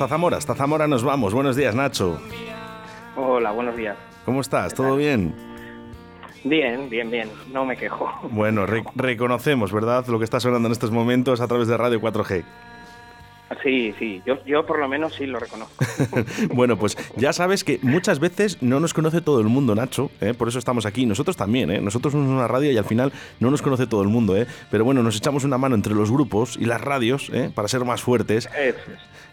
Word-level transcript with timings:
Hasta 0.00 0.14
Zamora, 0.14 0.38
hasta 0.38 0.54
Zamora 0.54 0.88
nos 0.88 1.04
vamos. 1.04 1.34
Buenos 1.34 1.56
días, 1.56 1.74
Nacho. 1.74 2.18
Hola, 3.16 3.50
buenos 3.50 3.76
días. 3.76 3.98
¿Cómo 4.24 4.40
estás? 4.40 4.72
¿Todo 4.72 4.96
bien? 4.96 5.34
Bien, 6.42 6.88
bien, 6.88 7.10
bien. 7.10 7.28
No 7.52 7.66
me 7.66 7.76
quejo. 7.76 8.10
Bueno, 8.30 8.64
reconocemos, 8.64 9.74
¿verdad? 9.74 10.06
Lo 10.06 10.18
que 10.18 10.24
está 10.24 10.40
sonando 10.40 10.68
en 10.68 10.72
estos 10.72 10.90
momentos 10.90 11.42
a 11.42 11.48
través 11.48 11.68
de 11.68 11.76
Radio 11.76 12.00
4G. 12.00 12.44
Sí, 13.62 13.92
sí, 13.98 14.22
yo, 14.24 14.44
yo 14.44 14.64
por 14.64 14.78
lo 14.78 14.88
menos 14.88 15.14
sí 15.14 15.26
lo 15.26 15.40
reconozco. 15.40 15.74
bueno, 16.54 16.76
pues 16.76 16.96
ya 17.16 17.32
sabes 17.32 17.64
que 17.64 17.78
muchas 17.82 18.20
veces 18.20 18.62
no 18.62 18.78
nos 18.78 18.94
conoce 18.94 19.20
todo 19.20 19.40
el 19.40 19.48
mundo, 19.48 19.74
Nacho, 19.74 20.10
¿eh? 20.20 20.34
por 20.34 20.48
eso 20.48 20.58
estamos 20.58 20.86
aquí. 20.86 21.04
Nosotros 21.04 21.36
también, 21.36 21.70
¿eh? 21.70 21.80
nosotros 21.80 22.12
somos 22.12 22.28
una 22.28 22.46
radio 22.46 22.70
y 22.70 22.78
al 22.78 22.84
final 22.84 23.12
no 23.40 23.50
nos 23.50 23.60
conoce 23.60 23.86
todo 23.86 24.02
el 24.02 24.08
mundo, 24.08 24.36
¿eh? 24.36 24.46
pero 24.70 24.84
bueno, 24.84 25.02
nos 25.02 25.16
echamos 25.16 25.44
una 25.44 25.58
mano 25.58 25.74
entre 25.74 25.94
los 25.94 26.10
grupos 26.10 26.56
y 26.56 26.64
las 26.64 26.80
radios 26.80 27.30
¿eh? 27.32 27.50
para 27.54 27.66
ser 27.68 27.84
más 27.84 28.02
fuertes. 28.02 28.48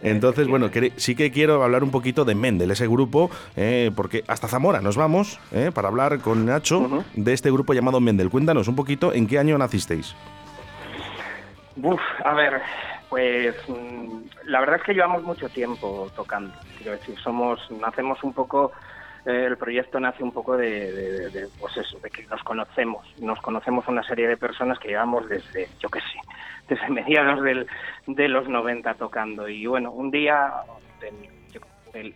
Entonces, 0.02 0.48
bueno, 0.48 0.70
sí 0.98 1.16
que 1.16 1.32
quiero 1.32 1.64
hablar 1.64 1.84
un 1.84 1.92
poquito 1.92 2.26
de 2.26 2.36
Mendel, 2.36 2.72
ese 2.72 2.88
grupo, 2.88 3.32
¿eh? 3.56 3.92
porque 3.96 4.24
hasta 4.28 4.48
Zamora 4.48 4.82
nos 4.82 4.96
vamos 4.96 5.40
¿eh? 5.52 5.72
para 5.74 5.88
hablar 5.88 6.20
con 6.20 6.46
Nacho 6.46 7.04
de 7.16 7.34
este 7.34 7.52
grupo 7.52 7.74
llamado 7.74 8.00
Mendel. 8.00 8.30
Cuéntanos 8.30 8.68
un 8.68 8.76
poquito 8.76 9.14
en 9.14 9.28
qué 9.28 9.40
año 9.40 9.58
nacisteis. 9.58 10.16
Uf, 11.82 12.02
a 12.24 12.34
ver, 12.34 12.62
pues 13.10 13.56
mm, 13.68 14.22
la 14.46 14.60
verdad 14.60 14.78
es 14.78 14.84
que 14.84 14.94
llevamos 14.94 15.24
mucho 15.24 15.50
tiempo 15.50 16.10
tocando. 16.16 16.54
Quiero 16.78 16.94
decir, 16.94 17.18
somos, 17.20 17.60
nacemos 17.72 18.24
un 18.24 18.34
poco, 18.34 18.72
eh, 19.26 19.46
el 19.48 19.58
proyecto 19.58 20.00
nace 20.00 20.24
un 20.24 20.32
poco 20.32 20.58
de, 20.58 21.48
pues 21.60 21.78
eso, 21.78 22.00
de 22.00 22.10
que 22.10 22.26
nos 22.28 22.44
conocemos. 22.44 23.08
Nos 23.20 23.40
conocemos 23.42 23.88
una 23.88 24.04
serie 24.04 24.28
de 24.28 24.38
personas 24.38 24.80
que 24.80 24.90
llevamos 24.90 25.28
desde, 25.30 25.70
yo 25.80 25.90
qué 25.90 26.00
sé, 26.00 26.20
desde 26.68 26.90
mediados 26.90 27.42
del, 27.44 27.68
de 28.08 28.28
los 28.28 28.48
90 28.48 28.94
tocando. 28.96 29.48
Y 29.48 29.66
bueno, 29.66 29.92
un 29.92 30.12
día, 30.12 30.52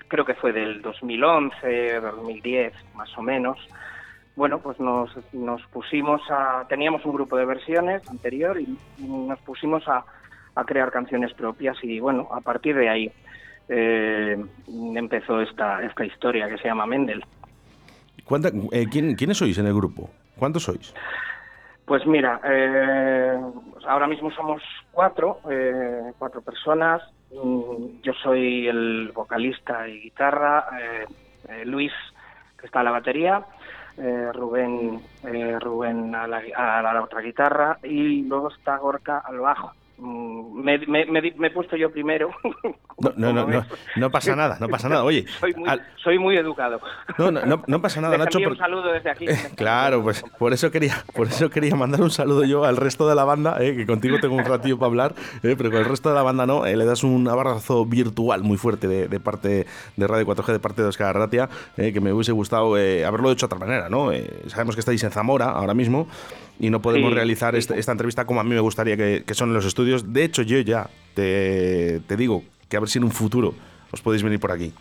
creo 0.08 0.26
que 0.26 0.36
fue 0.36 0.52
del 0.52 0.82
2011, 0.82 2.02
2010, 2.02 2.74
más 2.96 3.18
o 3.18 3.22
menos, 3.22 3.58
bueno, 4.36 4.60
pues 4.60 4.80
nos, 4.80 5.12
nos 5.34 5.62
pusimos 5.68 6.22
a... 6.30 6.66
Teníamos 6.70 7.06
un 7.06 7.14
grupo 7.14 7.38
de 7.38 7.46
versiones 7.46 8.08
anterior 8.10 8.60
y 8.60 8.78
nos 9.00 9.40
pusimos 9.40 9.86
a 9.88 10.06
a 10.56 10.64
crear 10.64 10.92
canciones 10.92 11.34
propias 11.34 11.78
y 11.84 12.00
bueno, 12.00 12.28
a 12.32 12.42
partir 12.42 12.76
de 12.76 12.90
ahí 12.90 13.12
eh, 13.74 14.38
empezó 14.96 15.40
esta, 15.40 15.82
esta 15.84 16.06
historia 16.06 16.50
que 16.50 16.58
se 16.58 16.68
llama 16.68 16.86
Mendel. 16.86 17.24
Eh, 18.72 18.86
¿quién, 18.92 19.16
¿Quiénes 19.16 19.38
sois 19.38 19.58
en 19.58 19.68
el 19.68 19.74
grupo? 19.74 20.10
¿Cuántos 20.38 20.64
sois? 20.64 20.94
Pues 21.86 22.06
mira, 22.06 22.40
eh, 22.44 23.40
ahora 23.88 24.08
mismo 24.08 24.32
somos 24.32 24.62
cuatro, 24.92 25.40
cuatro 26.18 26.42
personas. 26.42 27.02
Mm, 27.32 28.02
yo 28.04 28.14
soy 28.22 28.68
el 28.68 29.12
vocalista 29.14 29.88
y 29.88 30.02
guitarra, 30.02 30.66
Luis, 31.66 31.94
que 32.58 32.66
está 32.66 32.82
a 32.82 32.84
la 32.84 32.92
batería, 32.92 33.44
Rubén, 34.34 35.02
Rubén 35.60 36.16
a 36.16 36.28
la, 36.28 36.42
a 36.56 36.82
la, 36.82 37.04
otra 37.04 37.22
guitarra 37.22 37.78
y 37.84 38.24
luego 38.24 38.50
está 38.50 38.78
Gorka 38.78 39.20
al 39.20 39.40
bajo. 39.40 39.72
Mm, 40.04 40.64
me, 40.64 40.80
me, 41.06 41.48
he 41.48 41.52
puesto 41.52 41.76
yo 41.78 41.92
primero. 41.92 42.32
No, 43.18 43.34
no, 43.34 43.48
no, 43.48 43.66
no, 43.96 44.12
pasa 44.12 44.36
nada, 44.36 44.58
no 44.60 44.68
pasa 44.68 44.88
nada. 44.88 45.04
Oye, 45.04 45.26
soy 46.04 46.20
muy, 46.20 46.38
educado. 46.38 46.80
No, 47.18 47.32
no, 47.32 47.64
no, 47.66 47.82
pasa 47.82 48.00
nada, 48.00 48.16
Nacho. 48.16 48.38
Un 48.38 48.56
saludo 48.56 48.94
desde 48.94 49.10
aquí. 49.10 49.26
claro, 49.56 50.04
pues 50.04 50.24
por 50.38 50.54
eso 50.54 50.70
quería, 50.70 51.04
por 51.16 51.26
eso 51.26 51.50
quería 51.50 51.76
mandar 51.76 52.02
un 52.02 52.12
saludo 52.12 52.44
yo 52.44 52.64
al 52.64 52.78
resto 52.78 53.10
de 53.10 53.16
la 53.16 53.24
banda, 53.24 53.58
eh, 53.60 53.76
que 53.76 53.88
contigo 53.88 54.20
tengo 54.22 54.36
un 54.36 54.46
ratillo 54.46 54.78
para 54.78 54.88
hablar, 54.88 55.16
eh, 55.42 55.56
pero 55.58 55.72
con 55.72 55.80
el 55.80 55.86
resto 55.86 56.10
de 56.10 56.16
la 56.16 56.22
banda 56.22 56.46
no. 56.46 56.68
Eh, 56.68 56.78
le 56.78 56.86
das 56.86 57.04
un 57.04 57.28
abrazo 57.28 57.88
virtual 57.88 58.44
muy 58.44 58.58
fuerte 58.58 58.88
de, 58.88 59.20
parte 59.20 59.66
de 59.96 60.08
Radio 60.08 60.28
4G, 60.28 60.52
de 60.52 60.60
parte 60.60 60.84
de 60.84 60.90
Oscar 60.90 61.16
Ratia, 61.16 61.50
que 61.76 62.02
me 62.02 62.14
hubiese 62.14 62.34
gustado 62.34 62.76
haberlo 62.76 63.32
hecho 63.32 63.48
de 63.48 63.56
otra 63.56 63.66
manera, 63.66 63.90
¿no? 63.90 64.12
sabemos 64.46 64.76
que 64.76 64.82
estáis 64.82 65.04
en 65.04 65.10
Zamora 65.10 65.50
ahora 65.50 65.74
mismo 65.74 66.08
y 66.62 66.70
no 66.70 66.80
podemos 66.80 67.12
realizar 67.12 67.56
este, 67.56 67.80
esta, 67.80 67.92
entrevista 67.92 68.26
como 68.26 68.40
a 68.40 68.44
mí 68.44 68.52
me 68.52 68.60
gustaría 68.60 68.96
que, 68.96 69.34
son 69.34 69.50
en 69.50 69.56
los 69.56 69.66
estudios. 69.66 69.91
De 70.00 70.24
hecho, 70.24 70.42
yo 70.42 70.60
ya 70.60 70.90
te, 71.14 72.02
digo 72.18 72.44
que 72.70 72.78
a 72.78 72.80
ver 72.80 72.90
si 72.90 73.00
en 73.00 73.04
un 73.04 73.12
futuro 73.12 73.54
os 73.92 74.02
podéis 74.02 74.24
venir 74.24 74.40
por 74.40 74.52
aquí. 74.52 74.74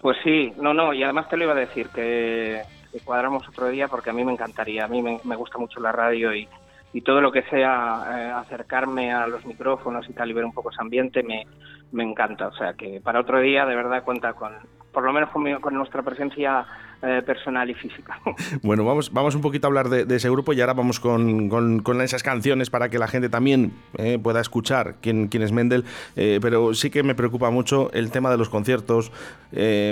Pues 0.00 0.16
sí, 0.24 0.52
no, 0.60 0.72
no, 0.72 0.92
y 0.92 1.02
además 1.02 1.28
te 1.28 1.36
lo 1.36 1.44
iba 1.44 1.52
a 1.52 1.56
decir, 1.56 1.88
que, 1.88 2.62
cuadramos 3.04 3.46
otro 3.48 3.68
día 3.68 3.88
porque 3.88 4.10
a 4.10 4.12
mí 4.12 4.24
me 4.24 4.32
encantaría, 4.32 4.84
a 4.84 4.88
mí 4.88 5.02
me, 5.02 5.36
gusta 5.36 5.58
mucho 5.58 5.78
la 5.80 5.92
radio 5.92 6.34
y, 6.34 6.48
y 6.92 7.02
todo 7.02 7.20
lo 7.20 7.30
que 7.30 7.42
sea 7.42 8.04
eh, 8.10 8.32
acercarme 8.34 9.12
a 9.12 9.26
los 9.26 9.44
micrófonos 9.44 10.08
y 10.08 10.12
tal 10.12 10.30
y 10.30 10.32
ver 10.32 10.44
un 10.44 10.52
poco 10.52 10.70
ese 10.70 10.80
ambiente 10.80 11.22
me, 11.22 11.46
me 11.92 12.02
encanta. 12.02 12.48
O 12.48 12.54
sea 12.54 12.74
que 12.74 13.00
para 13.00 13.20
otro 13.20 13.40
día 13.40 13.66
de 13.66 13.76
verdad 13.76 14.02
cuenta 14.02 14.32
con, 14.32 14.52
por 14.92 15.04
lo 15.04 15.12
menos 15.12 15.30
con 15.30 15.74
nuestra 15.74 16.02
presencia 16.02 16.66
eh, 17.02 17.22
personal 17.24 17.70
y 17.70 17.74
física. 17.74 18.20
Bueno, 18.62 18.84
vamos, 18.84 19.10
vamos 19.12 19.34
un 19.34 19.40
poquito 19.40 19.66
a 19.66 19.68
hablar 19.68 19.88
de, 19.88 20.14
ese 20.14 20.28
grupo 20.28 20.52
y 20.52 20.60
ahora 20.60 20.74
vamos 20.74 21.00
con, 21.00 21.48
con, 21.48 22.00
esas 22.02 22.22
canciones 22.22 22.68
para 22.68 22.90
que 22.90 22.98
la 22.98 23.08
gente 23.08 23.30
también 23.30 23.72
eh, 23.96 24.18
pueda 24.22 24.40
escuchar 24.40 24.96
quién, 25.00 25.28
quién 25.28 25.42
es 25.42 25.50
Mendel, 25.50 25.84
eh, 26.16 26.40
pero 26.42 26.74
sí 26.74 26.90
que 26.90 27.02
me 27.02 27.14
preocupa 27.14 27.50
mucho 27.50 27.90
el 27.92 28.10
tema 28.10 28.30
de 28.30 28.36
los 28.36 28.50
conciertos, 28.50 29.12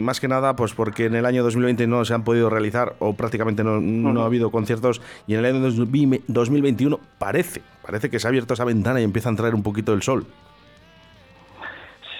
más 0.02 0.20
que 0.20 0.28
nada 0.28 0.54
pues 0.54 0.74
porque 0.74 1.06
en 1.06 1.14
el 1.14 1.24
año 1.24 1.42
2020 1.42 1.86
no 1.86 2.04
se 2.04 2.12
han 2.12 2.24
podido 2.24 2.50
realizar 2.50 2.94
o 2.98 3.14
prácticamente 3.14 3.64
no, 3.64 3.80
no 3.80 4.22
ha 4.22 4.26
habido 4.26 4.50
conciertos 4.50 5.00
y 5.26 5.34
en 5.34 5.40
el 5.40 5.46
año 5.46 5.60
2021 5.60 7.00
parece, 7.18 7.62
parece 7.82 8.10
que 8.10 8.18
se 8.18 8.26
ha 8.26 8.30
abierto 8.30 8.54
esa 8.54 8.64
ventana 8.64 9.00
y 9.00 9.04
empieza 9.04 9.28
a 9.28 9.32
entrar 9.32 9.54
un 9.54 9.62
poquito 9.62 9.94
el 9.94 10.02
sol. 10.02 10.26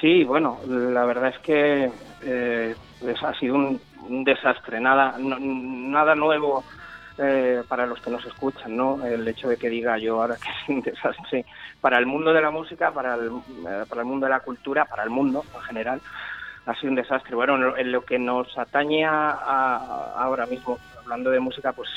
Sí, 0.00 0.24
bueno, 0.24 0.58
la 0.66 1.04
verdad 1.04 1.28
es 1.28 1.38
que 1.40 1.90
ha 3.22 3.34
sido 3.34 3.54
un, 3.54 3.80
un 4.08 4.24
desastre, 4.24 4.80
nada, 4.80 5.16
nada 5.18 6.14
nuevo 6.14 6.64
eh, 7.20 7.62
para 7.68 7.84
los 7.84 8.00
que 8.00 8.10
nos 8.10 8.24
escuchan, 8.24 8.76
¿no? 8.76 9.04
El 9.04 9.26
hecho 9.26 9.48
de 9.48 9.56
que 9.56 9.68
diga 9.68 9.98
yo 9.98 10.20
ahora 10.20 10.36
que 10.42 10.48
es 10.48 10.68
un 10.68 10.82
desastre 10.82 11.44
para 11.80 11.98
el 11.98 12.06
mundo 12.06 12.32
de 12.32 12.40
la 12.40 12.50
música, 12.50 12.92
para 12.92 13.16
el, 13.16 13.26
eh, 13.28 13.84
para 13.88 14.02
el 14.02 14.06
mundo 14.06 14.26
de 14.26 14.30
la 14.30 14.40
cultura, 14.40 14.84
para 14.84 15.02
el 15.02 15.10
mundo 15.10 15.44
en 15.54 15.60
general, 15.62 16.00
ha 16.66 16.74
sido 16.74 16.90
un 16.90 16.96
desastre. 16.96 17.34
Bueno, 17.34 17.76
en 17.76 17.90
lo 17.90 18.04
que 18.04 18.18
nos 18.18 18.56
atañe 18.56 19.04
a, 19.04 20.12
ahora 20.16 20.46
mismo, 20.46 20.78
hablando 21.00 21.30
de 21.30 21.40
música, 21.40 21.72
pues 21.72 21.88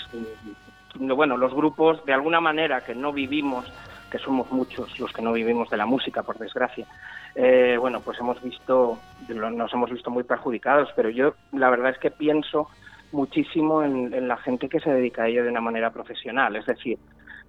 mm, 0.97 1.13
bueno, 1.13 1.37
los 1.37 1.53
grupos 1.53 2.03
de 2.05 2.13
alguna 2.13 2.41
manera 2.41 2.81
que 2.81 2.95
no 2.95 3.13
vivimos, 3.13 3.71
que 4.11 4.19
somos 4.19 4.51
muchos 4.51 4.99
los 4.99 5.11
que 5.11 5.21
no 5.21 5.33
vivimos 5.33 5.69
de 5.69 5.77
la 5.77 5.85
música, 5.85 6.21
por 6.21 6.37
desgracia, 6.37 6.85
eh, 7.33 7.77
bueno, 7.79 8.01
pues 8.01 8.19
hemos 8.19 8.41
visto, 8.43 8.99
nos 9.29 9.73
hemos 9.73 9.89
visto 9.89 10.11
muy 10.11 10.23
perjudicados, 10.23 10.89
pero 10.95 11.09
yo 11.09 11.33
la 11.53 11.69
verdad 11.69 11.91
es 11.91 11.97
que 11.97 12.11
pienso 12.11 12.67
muchísimo 13.11 13.83
en, 13.83 14.27
la 14.27 14.37
gente 14.37 14.69
que 14.69 14.79
se 14.79 14.91
dedica 14.91 15.23
a 15.23 15.27
ello 15.27 15.43
de 15.43 15.49
una 15.49 15.61
manera 15.61 15.91
profesional, 15.91 16.55
es 16.55 16.65
decir, 16.65 16.99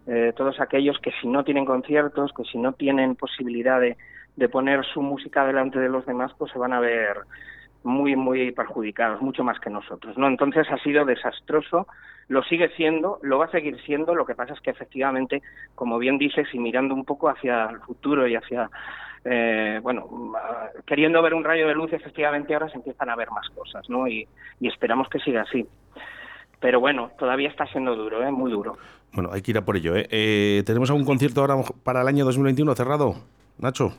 eh, 0.07 0.33
todos 0.37 0.61
aquellos 0.61 0.99
que 1.01 1.13
si 1.21 1.29
no 1.29 1.45
tienen 1.45 1.65
conciertos, 1.65 2.33
que 2.33 2.45
si 2.45 2.59
no 2.59 2.73
tienen 2.73 3.17
posibilidad 3.17 3.81
de, 3.81 3.97
de 4.37 4.49
poner 4.49 4.85
su 4.87 5.03
música 5.03 5.45
delante 5.45 5.79
de 5.79 5.89
los 5.89 6.07
demás, 6.07 6.33
pues 6.39 6.53
se 6.53 6.59
van 6.59 6.73
a 6.73 6.81
ver 6.81 7.19
muy, 7.85 8.17
muy 8.17 8.53
perjudicados, 8.53 9.21
mucho 9.21 9.45
más 9.45 9.59
que 9.61 9.71
nosotros, 9.71 10.17
¿no? 10.17 10.29
Entonces 10.29 10.67
ha 10.71 10.79
sido 10.79 11.05
desastroso, 11.05 11.87
lo 12.29 12.43
sigue 12.45 12.69
siendo, 12.77 13.19
lo 13.23 13.39
va 13.39 13.47
a 13.47 13.51
seguir 13.51 13.81
siendo, 13.83 14.15
lo 14.15 14.25
que 14.25 14.35
pasa 14.35 14.55
es 14.55 14.61
que 14.61 14.71
efectivamente, 14.71 15.43
como 15.75 15.99
bien 15.99 16.19
dices, 16.19 16.49
y 16.53 16.59
mirando 16.59 16.95
un 16.95 17.05
poco 17.05 17.29
hacia 17.29 17.67
el 17.67 17.81
futuro 17.81 18.27
y 18.27 18.37
hacia 18.37 18.71
eh, 19.25 19.79
bueno, 19.83 20.33
queriendo 20.87 21.23
ver 21.23 21.35
un 21.35 21.45
rayo 21.45 21.69
de 21.69 21.75
luz, 21.75 21.93
efectivamente 21.93 22.55
ahora 22.55 22.69
se 22.69 22.77
empiezan 22.77 23.09
a 23.09 23.17
ver 23.17 23.31
más 23.31 23.49
cosas, 23.51 23.89
¿no? 23.89 24.09
Y, 24.09 24.27
esperamos 24.61 25.09
que 25.09 25.19
siga 25.21 25.43
así. 25.43 25.67
Pero 26.61 26.81
bueno, 26.81 27.11
todavía 27.19 27.49
está 27.49 27.67
siendo 27.67 27.95
duro, 27.95 28.23
¿eh? 28.23 28.31
Muy 28.31 28.51
duro. 28.51 28.79
Bueno, 29.13 29.31
hay 29.33 29.43
que 29.43 29.51
ir 29.51 29.59
a 29.59 29.65
por 29.65 29.77
ello, 29.77 29.95
¿eh? 29.95 30.07
eh 30.11 30.63
tenemos 30.65 30.91
algún 30.91 31.05
concierto 31.05 31.41
ahora 31.41 31.57
para 31.85 32.03
el 32.03 32.09
año 32.09 32.25
2021 32.25 32.75
cerrado, 32.75 33.17
Nacho? 33.59 33.93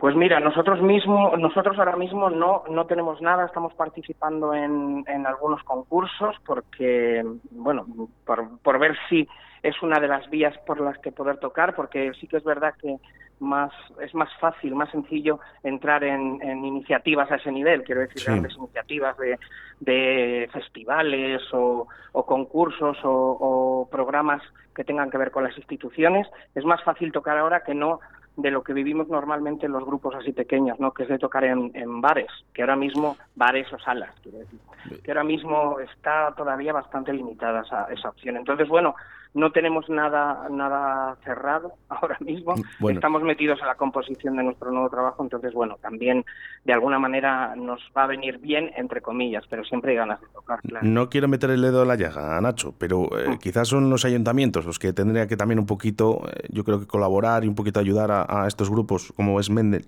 Pues 0.00 0.16
mira, 0.16 0.40
nosotros 0.40 0.80
mismos, 0.80 1.38
nosotros 1.38 1.78
ahora 1.78 1.94
mismo 1.94 2.30
no, 2.30 2.64
no 2.70 2.86
tenemos 2.86 3.20
nada, 3.20 3.44
estamos 3.44 3.74
participando 3.74 4.54
en, 4.54 5.04
en 5.06 5.26
algunos 5.26 5.62
concursos 5.62 6.36
porque, 6.46 7.22
bueno, 7.50 7.86
por, 8.24 8.58
por 8.60 8.78
ver 8.78 8.96
si 9.10 9.28
es 9.62 9.82
una 9.82 10.00
de 10.00 10.08
las 10.08 10.30
vías 10.30 10.56
por 10.66 10.80
las 10.80 10.96
que 10.98 11.12
poder 11.12 11.36
tocar, 11.36 11.74
porque 11.74 12.12
sí 12.18 12.26
que 12.26 12.38
es 12.38 12.44
verdad 12.44 12.72
que 12.80 12.96
más 13.40 13.72
es 14.00 14.14
más 14.14 14.28
fácil, 14.38 14.74
más 14.74 14.90
sencillo 14.90 15.40
entrar 15.62 16.04
en, 16.04 16.40
iniciativas 16.64 17.30
a 17.30 17.36
ese 17.36 17.50
nivel, 17.50 17.82
quiero 17.82 18.02
decir, 18.02 18.22
grandes 18.24 18.54
iniciativas 18.56 19.16
de, 19.18 19.38
de 19.80 20.48
festivales 20.52 21.42
o, 21.52 21.86
concursos 22.12 22.98
o, 23.02 23.88
programas 23.90 24.42
que 24.74 24.84
tengan 24.84 25.10
que 25.10 25.18
ver 25.18 25.30
con 25.30 25.44
las 25.44 25.56
instituciones. 25.56 26.26
Es 26.54 26.64
más 26.64 26.82
fácil 26.84 27.12
tocar 27.12 27.36
ahora 27.36 27.64
que 27.64 27.74
no 27.74 28.00
de 28.36 28.50
lo 28.50 28.62
que 28.62 28.72
vivimos 28.72 29.08
normalmente 29.08 29.66
en 29.66 29.72
los 29.72 29.84
grupos 29.84 30.14
así 30.14 30.32
pequeños, 30.32 30.78
¿no? 30.80 30.92
Que 30.92 31.02
es 31.04 31.08
de 31.08 31.18
tocar 31.18 31.44
en, 31.44 31.70
en 31.74 32.00
bares, 32.00 32.30
que 32.54 32.62
ahora 32.62 32.76
mismo, 32.76 33.16
bares 33.34 33.70
o 33.72 33.78
salas, 33.78 34.14
quiero 34.22 34.38
decir, 34.38 34.58
que 35.02 35.10
ahora 35.10 35.24
mismo 35.24 35.78
está 35.80 36.32
todavía 36.36 36.72
bastante 36.72 37.12
limitada 37.12 37.62
esa, 37.62 37.84
esa 37.92 38.08
opción. 38.08 38.36
Entonces, 38.36 38.68
bueno, 38.68 38.94
no 39.34 39.52
tenemos 39.52 39.88
nada 39.88 40.48
nada 40.50 41.16
cerrado 41.24 41.74
ahora 41.88 42.16
mismo. 42.20 42.54
Estamos 42.88 43.22
metidos 43.22 43.60
en 43.60 43.66
la 43.66 43.74
composición 43.76 44.36
de 44.36 44.44
nuestro 44.44 44.70
nuevo 44.70 44.90
trabajo, 44.90 45.22
entonces, 45.22 45.52
bueno, 45.52 45.76
también 45.80 46.24
de 46.64 46.72
alguna 46.72 46.98
manera 46.98 47.54
nos 47.56 47.80
va 47.96 48.04
a 48.04 48.06
venir 48.08 48.38
bien, 48.38 48.70
entre 48.76 49.00
comillas, 49.00 49.44
pero 49.48 49.64
siempre 49.64 49.92
hay 49.92 49.98
ganas 49.98 50.20
de 50.20 50.26
tocar. 50.28 50.60
No 50.82 51.08
quiero 51.08 51.28
meter 51.28 51.50
el 51.50 51.62
dedo 51.62 51.82
en 51.82 51.88
la 51.88 51.96
llaga, 51.96 52.40
Nacho, 52.40 52.74
pero 52.78 53.04
eh, 53.18 53.30
mm. 53.30 53.38
quizás 53.38 53.68
son 53.68 53.88
los 53.90 54.04
ayuntamientos 54.04 54.64
los 54.66 54.78
que 54.78 54.92
tendrían 54.92 55.28
que 55.28 55.36
también 55.36 55.58
un 55.58 55.66
poquito, 55.66 56.22
eh, 56.28 56.48
yo 56.48 56.64
creo 56.64 56.80
que 56.80 56.86
colaborar 56.86 57.44
y 57.44 57.48
un 57.48 57.54
poquito 57.54 57.80
ayudar 57.80 58.10
a, 58.10 58.46
estos 58.46 58.70
grupos, 58.70 59.12
como 59.14 59.38
es 59.38 59.50
Mendel. 59.50 59.84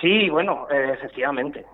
Sí, 0.00 0.28
bueno, 0.28 0.66
eh, 0.70 0.92
efectivamente, 0.92 1.64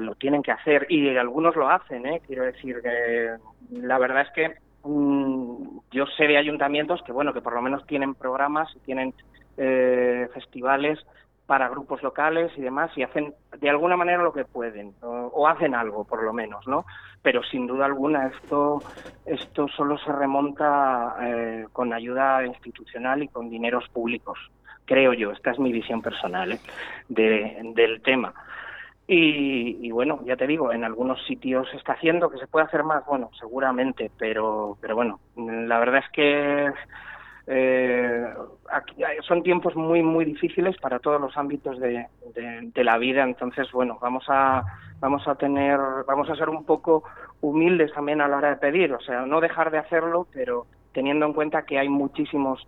lo 0.00 0.14
tienen 0.14 0.42
que 0.42 0.52
hacer 0.52 0.86
y 0.88 1.16
algunos 1.16 1.54
lo 1.54 1.68
hacen, 1.68 2.06
¿eh? 2.06 2.22
quiero 2.26 2.44
decir 2.44 2.80
que 2.82 3.36
la 3.70 3.98
verdad 3.98 4.22
es 4.22 4.30
que 4.34 4.64
Mm, 4.64 4.73
yo 4.84 6.06
sé 6.16 6.26
de 6.26 6.36
ayuntamientos 6.36 7.02
que 7.02 7.12
bueno 7.12 7.32
que 7.32 7.40
por 7.40 7.54
lo 7.54 7.62
menos 7.62 7.86
tienen 7.86 8.14
programas 8.14 8.68
y 8.76 8.80
tienen 8.80 9.14
eh, 9.56 10.28
festivales 10.34 10.98
para 11.46 11.68
grupos 11.68 12.02
locales 12.02 12.52
y 12.56 12.62
demás 12.62 12.90
y 12.96 13.02
hacen 13.02 13.34
de 13.58 13.70
alguna 13.70 13.96
manera 13.96 14.22
lo 14.22 14.32
que 14.32 14.44
pueden 14.44 14.94
o, 15.02 15.48
hacen 15.48 15.74
algo 15.74 16.04
por 16.04 16.22
lo 16.22 16.32
menos 16.32 16.66
no 16.66 16.84
pero 17.22 17.42
sin 17.42 17.66
duda 17.66 17.86
alguna 17.86 18.28
esto 18.28 18.82
esto 19.24 19.68
solo 19.68 19.96
se 19.98 20.12
remonta 20.12 21.16
eh, 21.22 21.66
con 21.72 21.92
ayuda 21.92 22.44
institucional 22.44 23.22
y 23.22 23.28
con 23.28 23.48
dineros 23.48 23.88
públicos 23.88 24.38
creo 24.84 25.12
yo. 25.14 25.32
Esta 25.32 25.52
es 25.52 25.58
mi 25.58 25.72
visión 25.72 26.02
personal 26.02 26.52
¿eh? 26.52 26.60
del 27.08 28.02
tema 28.02 28.34
y, 29.06 29.90
bueno, 29.90 30.20
ya 30.24 30.36
te 30.36 30.46
digo, 30.46 30.72
en 30.72 30.82
algunos 30.82 31.22
sitios 31.26 31.68
se 31.70 31.76
está 31.76 31.92
haciendo, 31.92 32.30
que 32.30 32.38
se 32.38 32.46
puede 32.46 32.64
hacer 32.64 32.84
más, 32.84 33.04
bueno, 33.04 33.30
seguramente, 33.38 34.10
pero, 34.18 34.78
pero 34.80 34.94
bueno, 34.94 35.20
la 35.36 35.78
verdad 35.78 36.02
es 36.04 36.10
que 36.10 36.72
eh, 37.46 38.26
son 39.26 39.42
tiempos 39.42 39.76
muy, 39.76 40.02
muy 40.02 40.24
difíciles 40.24 40.78
para 40.78 41.00
todos 41.00 41.20
los 41.20 41.36
ámbitos 41.36 41.78
de, 41.80 42.06
de, 42.34 42.84
la 42.84 42.96
vida, 42.96 43.24
entonces, 43.24 43.70
bueno, 43.72 43.98
vamos 44.00 44.24
a, 44.28 44.64
vamos 45.00 45.28
a 45.28 45.34
tener, 45.34 45.78
vamos 46.06 46.30
a 46.30 46.36
ser 46.36 46.48
un 46.48 46.64
poco 46.64 47.04
humildes 47.42 47.92
también 47.92 48.22
a 48.22 48.28
la 48.28 48.38
hora 48.38 48.48
de 48.50 48.56
pedir, 48.56 48.94
o 48.94 49.00
sea, 49.00 49.26
no 49.26 49.42
dejar 49.42 49.70
de 49.70 49.78
hacerlo, 49.78 50.26
pero 50.32 50.64
teniendo 50.94 51.26
en 51.26 51.34
cuenta 51.34 51.66
que 51.66 51.78
hay 51.78 51.90
muchísimos, 51.90 52.66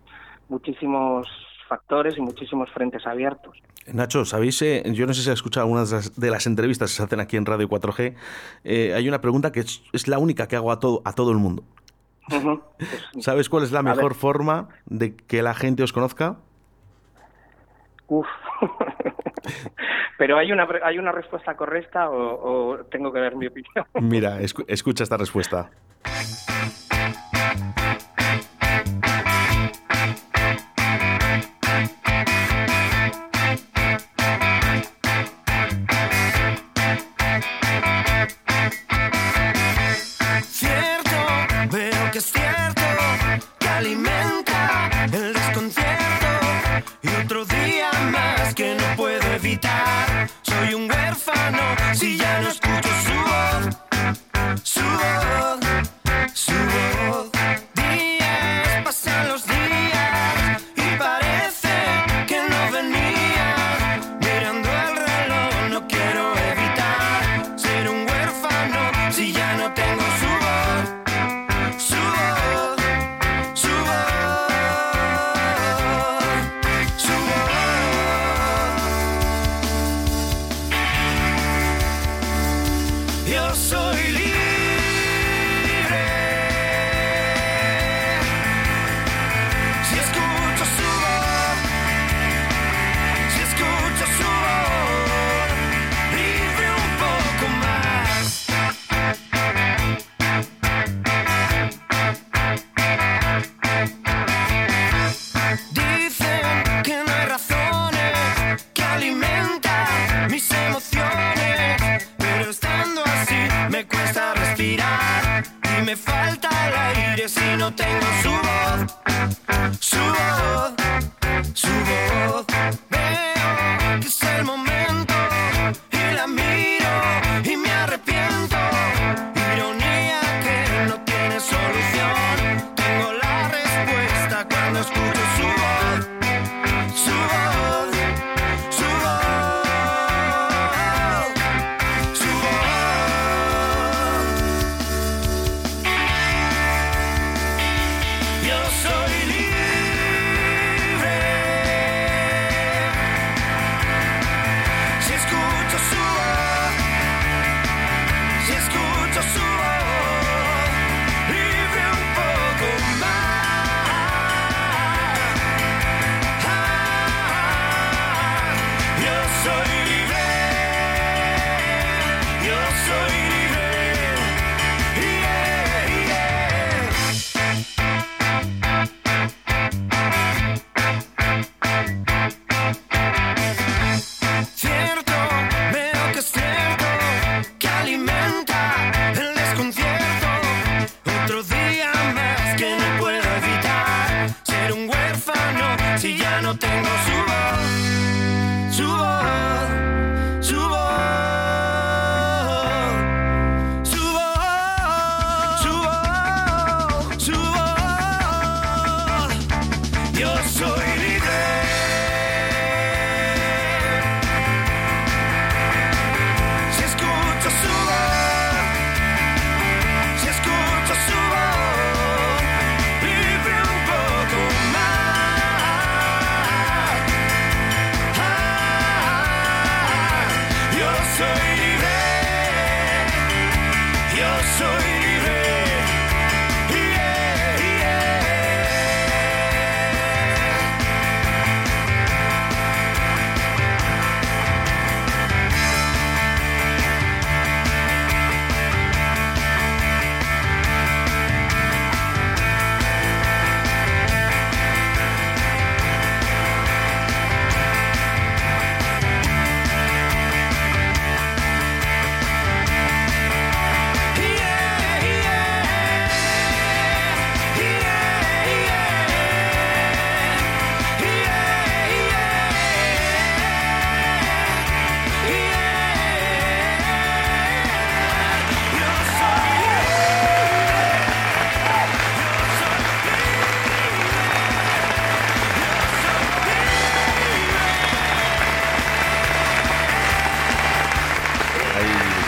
muchísimos 0.49 1.27
factores 1.67 2.17
y 2.17 2.21
muchísimos 2.21 2.69
frentes 2.71 3.05
abiertos. 3.05 3.57
Nacho, 3.93 4.25
¿sabéis? 4.25 4.61
Eh, 4.61 4.83
yo 4.93 5.05
no 5.05 5.13
sé 5.13 5.21
si 5.21 5.29
has 5.29 5.35
escuchado 5.35 5.65
algunas 5.65 6.15
de 6.15 6.31
las, 6.31 6.47
entrevistas 6.47 6.91
que 6.91 6.97
se 6.97 7.03
hacen 7.03 7.19
aquí 7.19 7.37
en 7.37 7.45
Radio 7.45 7.69
4G. 7.69 8.15
Eh, 8.63 8.93
hay 8.95 9.07
una 9.07 9.21
pregunta 9.21 9.51
que 9.51 9.61
es, 9.61 10.07
la 10.07 10.17
única 10.17 10.47
que 10.47 10.55
hago 10.55 10.71
a 10.71 10.79
todo, 10.79 11.01
a 11.05 11.13
todo 11.13 11.31
el 11.31 11.37
mundo. 11.37 11.63
¿Sabes 13.19 13.49
cuál 13.49 13.63
es 13.63 13.71
la 13.71 13.83
mejor 13.83 14.13
forma 14.15 14.69
de 14.85 15.15
que 15.15 15.41
la 15.41 15.53
gente 15.53 15.83
os 15.83 15.93
conozca? 15.93 16.37
Uf. 18.07 18.27
Pero 20.17 20.37
hay 20.37 20.51
una, 20.51 20.67
hay 20.83 20.97
una 20.97 21.11
respuesta 21.11 21.55
correcta 21.55 22.09
o, 22.09 22.79
tengo 22.89 23.13
que 23.13 23.19
dar 23.19 23.35
mi 23.35 23.47
opinión. 23.47 23.85
Mira, 24.01 24.39
escucha 24.41 25.03
esta 25.03 25.15
respuesta. 25.15 25.69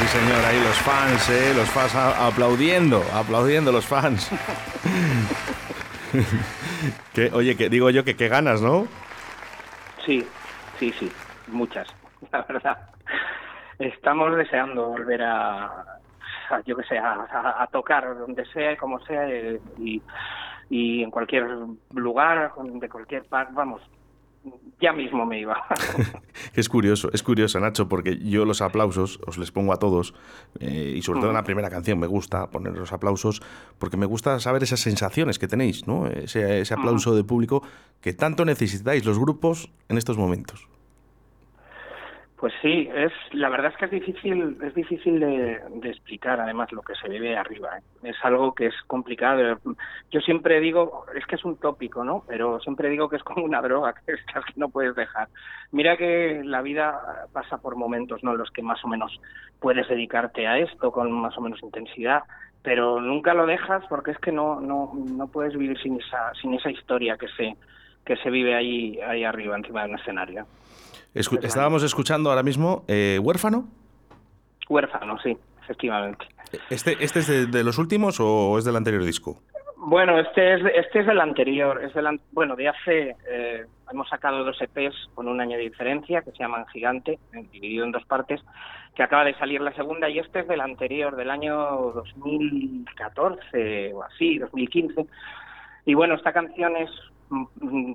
Señor, 0.09 0.43
ahí 0.43 0.59
los 0.63 0.77
fans, 0.79 1.29
¿eh? 1.29 1.53
Los 1.55 1.69
fans 1.69 1.93
aplaudiendo, 1.95 3.03
aplaudiendo 3.13 3.71
los 3.71 3.85
fans. 3.85 4.31
que, 7.13 7.29
oye, 7.31 7.55
que 7.55 7.69
digo 7.69 7.91
yo 7.91 8.03
que 8.03 8.15
qué 8.15 8.27
ganas, 8.27 8.59
¿no? 8.59 8.87
Sí, 10.03 10.25
sí, 10.79 10.91
sí, 10.93 11.11
muchas, 11.47 11.87
la 12.31 12.41
verdad. 12.41 12.89
Estamos 13.77 14.35
deseando 14.35 14.87
volver 14.87 15.21
a, 15.21 15.85
yo 16.65 16.75
que 16.75 16.83
sé, 16.85 16.97
a, 16.97 17.67
tocar 17.71 18.17
donde 18.17 18.45
sea 18.47 18.71
y 18.71 18.77
como 18.77 18.99
sea 19.05 19.29
y, 19.77 20.01
y 20.71 21.03
en 21.03 21.11
cualquier 21.11 21.45
lugar, 21.93 22.51
de 22.57 22.89
cualquier 22.89 23.25
parte, 23.25 23.53
vamos, 23.53 23.81
ya 24.79 24.93
mismo 24.93 25.25
me 25.25 25.39
iba. 25.39 25.57
es 26.53 26.69
curioso, 26.69 27.09
es 27.13 27.23
curioso, 27.23 27.59
Nacho, 27.59 27.89
porque 27.89 28.17
yo 28.17 28.45
los 28.45 28.61
aplausos 28.61 29.19
os 29.27 29.37
les 29.37 29.51
pongo 29.51 29.73
a 29.73 29.77
todos, 29.77 30.13
eh, 30.59 30.93
y 30.95 31.01
sobre 31.01 31.19
todo 31.19 31.29
en 31.31 31.35
la 31.35 31.43
primera 31.43 31.69
canción 31.69 31.99
me 31.99 32.07
gusta 32.07 32.49
poner 32.49 32.77
los 32.77 32.93
aplausos, 32.93 33.41
porque 33.77 33.97
me 33.97 34.05
gusta 34.05 34.39
saber 34.39 34.63
esas 34.63 34.79
sensaciones 34.79 35.39
que 35.39 35.47
tenéis, 35.47 35.87
¿no? 35.87 36.07
Ese, 36.07 36.61
ese 36.61 36.73
aplauso 36.73 37.15
de 37.15 37.23
público 37.23 37.63
que 38.01 38.13
tanto 38.13 38.45
necesitáis 38.45 39.05
los 39.05 39.19
grupos 39.19 39.69
en 39.89 39.97
estos 39.97 40.17
momentos. 40.17 40.68
Pues 42.39 42.53
sí, 42.61 42.89
es 42.95 43.11
la 43.33 43.49
verdad 43.49 43.73
es 43.73 43.77
que 43.77 43.85
es 43.85 43.91
difícil 43.91 44.57
es 44.63 44.73
difícil 44.73 45.19
de, 45.19 45.61
explicar 45.83 46.39
además 46.39 46.71
lo 46.71 46.81
que 46.81 46.95
se 46.95 47.09
vive 47.09 47.35
arriba. 47.35 47.77
¿eh? 47.77 47.81
Es 48.03 48.15
algo 48.23 48.55
que 48.55 48.67
es 48.67 48.75
complicado. 48.87 49.59
Yo 50.09 50.21
siempre 50.21 50.61
digo 50.61 51.03
es 51.13 51.25
que 51.25 51.35
es 51.35 51.43
un 51.43 51.57
tópico, 51.57 52.05
¿no? 52.05 52.23
Pero 52.29 52.61
siempre 52.61 52.87
digo 52.87 53.09
que 53.09 53.17
es 53.17 53.23
como 53.23 53.43
una 53.43 53.61
droga 53.61 53.93
que, 53.93 54.13
es 54.13 54.21
que 54.23 54.53
no 54.55 54.69
puedes 54.69 54.95
dejar. 54.95 55.27
Mira 55.73 55.97
que 55.97 56.41
la 56.45 56.61
vida 56.61 57.27
pasa 57.33 57.57
por 57.57 57.75
momentos, 57.75 58.23
¿no? 58.23 58.33
Los 58.33 58.51
que 58.51 58.63
más 58.63 58.81
o 58.85 58.87
menos 58.87 59.19
puedes 59.59 59.89
dedicarte 59.89 60.47
a 60.47 60.59
esto 60.59 60.93
con 60.93 61.11
más 61.11 61.37
o 61.37 61.41
menos 61.41 61.61
intensidad, 61.61 62.23
pero 62.63 63.01
nunca 63.01 63.33
lo 63.33 63.47
dejas 63.47 63.83
porque 63.89 64.11
es 64.11 64.17
que 64.17 64.31
no 64.31 64.61
no 64.61 64.93
no 64.93 65.27
puedes 65.27 65.57
vivir 65.57 65.77
sin 65.81 65.99
esa 65.99 66.33
sin 66.41 66.53
esa 66.53 66.71
historia 66.71 67.17
que 67.17 67.27
se 67.35 67.57
que 68.05 68.15
se 68.15 68.29
vive 68.29 68.55
ahí 68.55 68.97
ahí 69.01 69.25
arriba 69.25 69.57
encima 69.57 69.83
de 69.83 69.89
un 69.89 69.99
escenario 69.99 70.45
estábamos 71.13 71.83
escuchando 71.83 72.29
ahora 72.29 72.43
mismo 72.43 72.83
eh, 72.87 73.19
Huérfano. 73.21 73.67
Huérfano, 74.67 75.17
sí, 75.19 75.37
efectivamente. 75.63 76.25
¿Este, 76.69 76.97
este 77.03 77.19
es 77.19 77.51
de, 77.51 77.63
los 77.63 77.77
últimos 77.77 78.19
o 78.19 78.57
es 78.57 78.65
del 78.65 78.75
anterior 78.75 79.03
disco? 79.03 79.41
Bueno, 79.77 80.19
este 80.19 80.55
es, 80.55 80.61
este 80.75 80.99
es 80.99 81.07
del 81.07 81.21
anterior. 81.21 81.81
Es 81.83 81.93
del, 81.93 82.19
bueno, 82.31 82.55
de 82.55 82.67
hace. 82.67 83.15
Eh, 83.29 83.65
hemos 83.91 84.09
sacado 84.09 84.43
dos 84.43 84.59
EPs 84.61 85.09
con 85.15 85.27
un 85.27 85.41
año 85.41 85.57
de 85.57 85.63
diferencia 85.63 86.21
que 86.21 86.29
se 86.31 86.37
llaman 86.37 86.67
Gigante, 86.67 87.17
dividido 87.51 87.85
en 87.85 87.91
dos 87.91 88.05
partes, 88.05 88.41
que 88.95 89.03
acaba 89.03 89.23
de 89.23 89.33
salir 89.35 89.61
la 89.61 89.73
segunda 89.73 90.09
y 90.09 90.19
este 90.19 90.41
es 90.41 90.47
del 90.47 90.61
anterior, 90.61 91.15
del 91.15 91.31
año 91.31 91.55
2014 91.55 93.93
o 93.93 94.03
así, 94.03 94.37
2015. 94.37 95.05
Y 95.85 95.93
bueno, 95.93 96.15
esta 96.15 96.33
canción 96.33 96.75
es 96.75 96.89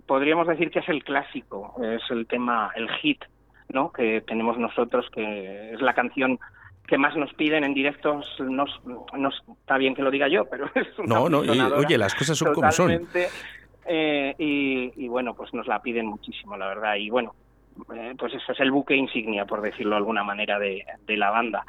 podríamos 0.07 0.47
decir 0.47 0.71
que 0.71 0.81
es 0.81 0.89
el 0.89 1.05
clásico, 1.05 1.75
es 1.83 2.03
el 2.11 2.27
tema, 2.27 2.71
el 2.77 2.89
hit, 2.91 3.23
¿no? 3.69 3.93
Que 3.93 4.21
tenemos 4.21 4.59
nosotros, 4.59 5.07
que 5.13 5.73
es 5.73 5.81
la 5.81 5.95
canción 5.95 6.39
que 6.87 6.99
más 6.99 7.17
nos 7.17 7.33
piden 7.35 7.65
en 7.65 7.75
directos. 7.75 8.27
No, 8.39 8.65
no 9.17 9.29
está 9.61 9.79
bien 9.79 9.95
que 9.95 10.03
lo 10.03 10.11
diga 10.11 10.29
yo, 10.29 10.45
pero 10.47 10.71
es 10.75 10.99
una 10.99 11.15
No, 11.15 11.29
no, 11.29 11.39
oye, 11.77 11.99
las 11.99 12.15
cosas 12.15 12.37
son 12.37 12.53
como 12.55 12.71
son. 12.71 13.09
Eh, 13.87 14.35
y, 14.39 15.09
bueno, 15.09 15.35
pues 15.35 15.53
nos 15.53 15.67
la 15.67 15.83
piden 15.83 16.07
muchísimo, 16.07 16.57
la 16.57 16.69
verdad. 16.69 16.95
Y 16.97 17.11
bueno, 17.11 17.35
eh, 17.95 18.15
pues 18.19 18.33
eso 18.35 18.53
es 18.53 18.61
el 18.61 18.71
buque 18.71 18.97
insignia, 18.97 19.45
por 19.45 19.61
decirlo 19.61 19.91
de 19.91 19.97
alguna 19.99 20.25
manera, 20.25 20.59
de, 20.59 20.85
de 21.07 21.17
la 21.17 21.31
banda. 21.31 21.65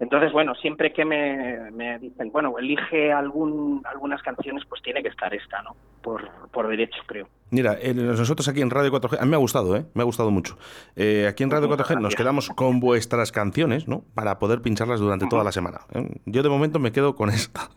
Entonces, 0.00 0.32
bueno, 0.32 0.54
siempre 0.54 0.92
que 0.94 1.04
me, 1.04 1.98
dicen, 1.98 2.32
bueno, 2.32 2.58
elige 2.58 3.12
algún, 3.12 3.82
algunas 3.84 4.22
canciones, 4.22 4.64
pues 4.66 4.80
tiene 4.82 5.02
que 5.02 5.08
estar 5.08 5.32
esta, 5.34 5.62
¿no? 5.62 5.76
Por, 6.00 6.26
por 6.50 6.68
derecho, 6.68 6.98
creo. 7.06 7.28
Mira, 7.50 7.76
nosotros 7.94 8.48
aquí 8.48 8.62
en 8.62 8.70
Radio 8.70 8.90
4G, 8.90 9.18
a 9.20 9.24
mí 9.24 9.30
me 9.30 9.36
ha 9.36 9.40
gustado, 9.40 9.76
¿eh? 9.76 9.84
Me 9.92 10.00
ha 10.00 10.04
gustado 10.06 10.30
mucho. 10.30 10.56
Eh, 10.96 11.26
aquí 11.28 11.42
en 11.42 11.50
Radio 11.50 11.68
4G 11.68 12.00
nos 12.00 12.14
quedamos 12.14 12.48
con 12.48 12.80
vuestras 12.80 13.30
canciones, 13.30 13.88
¿no? 13.88 14.02
Para 14.14 14.38
poder 14.38 14.62
pincharlas 14.62 15.00
durante 15.00 15.26
toda 15.26 15.44
la 15.44 15.52
semana. 15.52 15.80
¿eh? 15.92 16.08
Yo 16.24 16.42
de 16.42 16.48
momento 16.48 16.78
me 16.78 16.92
quedo 16.92 17.14
con 17.14 17.28
esta 17.28 17.68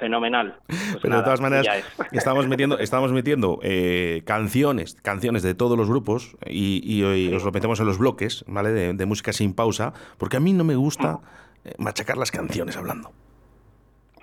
fenomenal. 0.00 0.58
Pues 0.66 0.98
Pero 1.02 1.18
de 1.18 1.22
todas 1.22 1.40
maneras, 1.40 1.84
estamos 2.12 2.48
metiendo, 2.48 2.78
estamos 2.78 3.12
metiendo 3.12 3.60
eh, 3.62 4.22
canciones, 4.24 4.96
canciones 5.02 5.44
de 5.44 5.54
todos 5.54 5.78
los 5.78 5.88
grupos 5.88 6.36
y, 6.46 7.02
hoy 7.02 7.32
os 7.32 7.44
lo 7.44 7.52
metemos 7.52 7.78
en 7.78 7.86
los 7.86 7.98
bloques, 7.98 8.44
¿vale? 8.48 8.70
De, 8.70 9.06
música 9.06 9.32
sin 9.32 9.54
pausa, 9.54 9.92
porque 10.18 10.36
a 10.36 10.40
mí 10.40 10.52
no 10.52 10.64
me 10.64 10.76
gusta 10.76 11.20
eh, 11.64 11.74
machacar 11.78 12.16
las 12.16 12.30
canciones 12.30 12.76
hablando. 12.76 13.12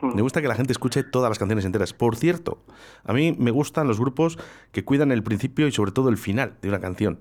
Me 0.01 0.21
gusta 0.21 0.41
que 0.41 0.47
la 0.47 0.55
gente 0.55 0.71
escuche 0.71 1.03
todas 1.03 1.29
las 1.29 1.39
canciones 1.39 1.65
enteras. 1.65 1.93
Por 1.93 2.15
cierto, 2.15 2.59
a 3.03 3.13
mí 3.13 3.35
me 3.37 3.49
gustan 3.49 3.87
los 3.87 3.99
grupos 3.99 4.37
que 4.71 4.83
cuidan 4.83 5.11
el 5.11 5.23
principio 5.23 5.67
y 5.67 5.71
sobre 5.71 5.91
todo 5.91 6.09
el 6.09 6.17
final 6.17 6.53
de 6.61 6.69
una 6.69 6.79
canción. 6.79 7.19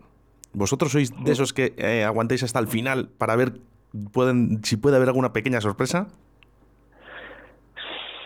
¿Vosotros 0.52 0.92
sois 0.92 1.12
de 1.24 1.32
esos 1.32 1.52
que 1.52 1.74
eh, 1.78 2.04
aguantáis 2.04 2.42
hasta 2.42 2.58
el 2.58 2.68
final 2.68 3.08
para 3.16 3.34
ver 3.36 3.60
pueden, 4.12 4.60
si 4.62 4.76
puede 4.76 4.96
haber 4.96 5.08
alguna 5.08 5.32
pequeña 5.32 5.60
sorpresa? 5.60 6.08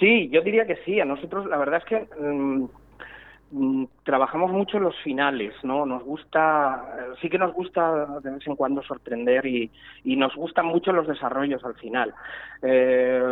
Sí, 0.00 0.30
yo 0.30 0.40
diría 0.40 0.66
que 0.66 0.76
sí. 0.85 0.99
A 0.99 1.04
nosotros 1.04 1.47
la 1.47 1.59
verdad 1.59 1.80
es 1.80 1.85
que 1.85 2.09
mm, 2.19 2.64
mm, 3.52 3.87
trabajamos 4.02 4.50
mucho 4.50 4.80
los 4.80 4.97
finales, 5.04 5.54
¿no? 5.62 5.85
Nos 5.85 6.02
gusta, 6.02 7.14
sí 7.21 7.28
que 7.28 7.38
nos 7.38 7.52
gusta 7.52 8.19
de 8.23 8.30
vez 8.30 8.47
en 8.47 8.57
cuando 8.57 8.83
sorprender 8.83 9.45
y, 9.47 9.71
nos 10.04 10.35
gustan 10.35 10.66
mucho 10.66 10.92
los 10.92 11.07
desarrollos 11.07 11.62
al 11.64 11.75
final. 11.75 12.14
Eh, 12.62 13.23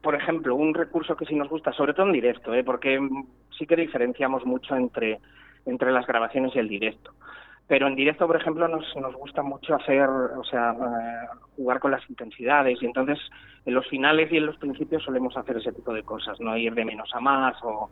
por 0.00 0.14
ejemplo, 0.14 0.54
un 0.54 0.72
recurso 0.72 1.16
que 1.16 1.26
sí 1.26 1.34
nos 1.34 1.50
gusta, 1.50 1.72
sobre 1.72 1.92
todo 1.92 2.06
en 2.06 2.12
directo, 2.12 2.54
¿eh? 2.54 2.64
porque 2.64 2.98
sí 3.58 3.66
que 3.66 3.76
diferenciamos 3.76 4.46
mucho 4.46 4.74
entre, 4.76 5.20
entre 5.66 5.92
las 5.92 6.06
grabaciones 6.06 6.54
y 6.54 6.60
el 6.60 6.68
directo 6.68 7.12
pero 7.68 7.88
en 7.88 7.96
directo, 7.96 8.26
por 8.26 8.36
ejemplo, 8.36 8.68
nos, 8.68 8.94
nos 8.96 9.14
gusta 9.14 9.42
mucho 9.42 9.74
hacer, 9.74 10.08
o 10.08 10.44
sea, 10.44 10.72
eh, 10.72 11.36
jugar 11.56 11.80
con 11.80 11.90
las 11.90 12.08
intensidades 12.08 12.80
y 12.80 12.86
entonces 12.86 13.18
en 13.64 13.74
los 13.74 13.86
finales 13.88 14.30
y 14.30 14.36
en 14.36 14.46
los 14.46 14.56
principios 14.56 15.02
solemos 15.02 15.36
hacer 15.36 15.56
ese 15.56 15.72
tipo 15.72 15.92
de 15.92 16.04
cosas, 16.04 16.38
no 16.40 16.56
ir 16.56 16.74
de 16.74 16.84
menos 16.84 17.10
a 17.12 17.20
más 17.20 17.56
o, 17.64 17.90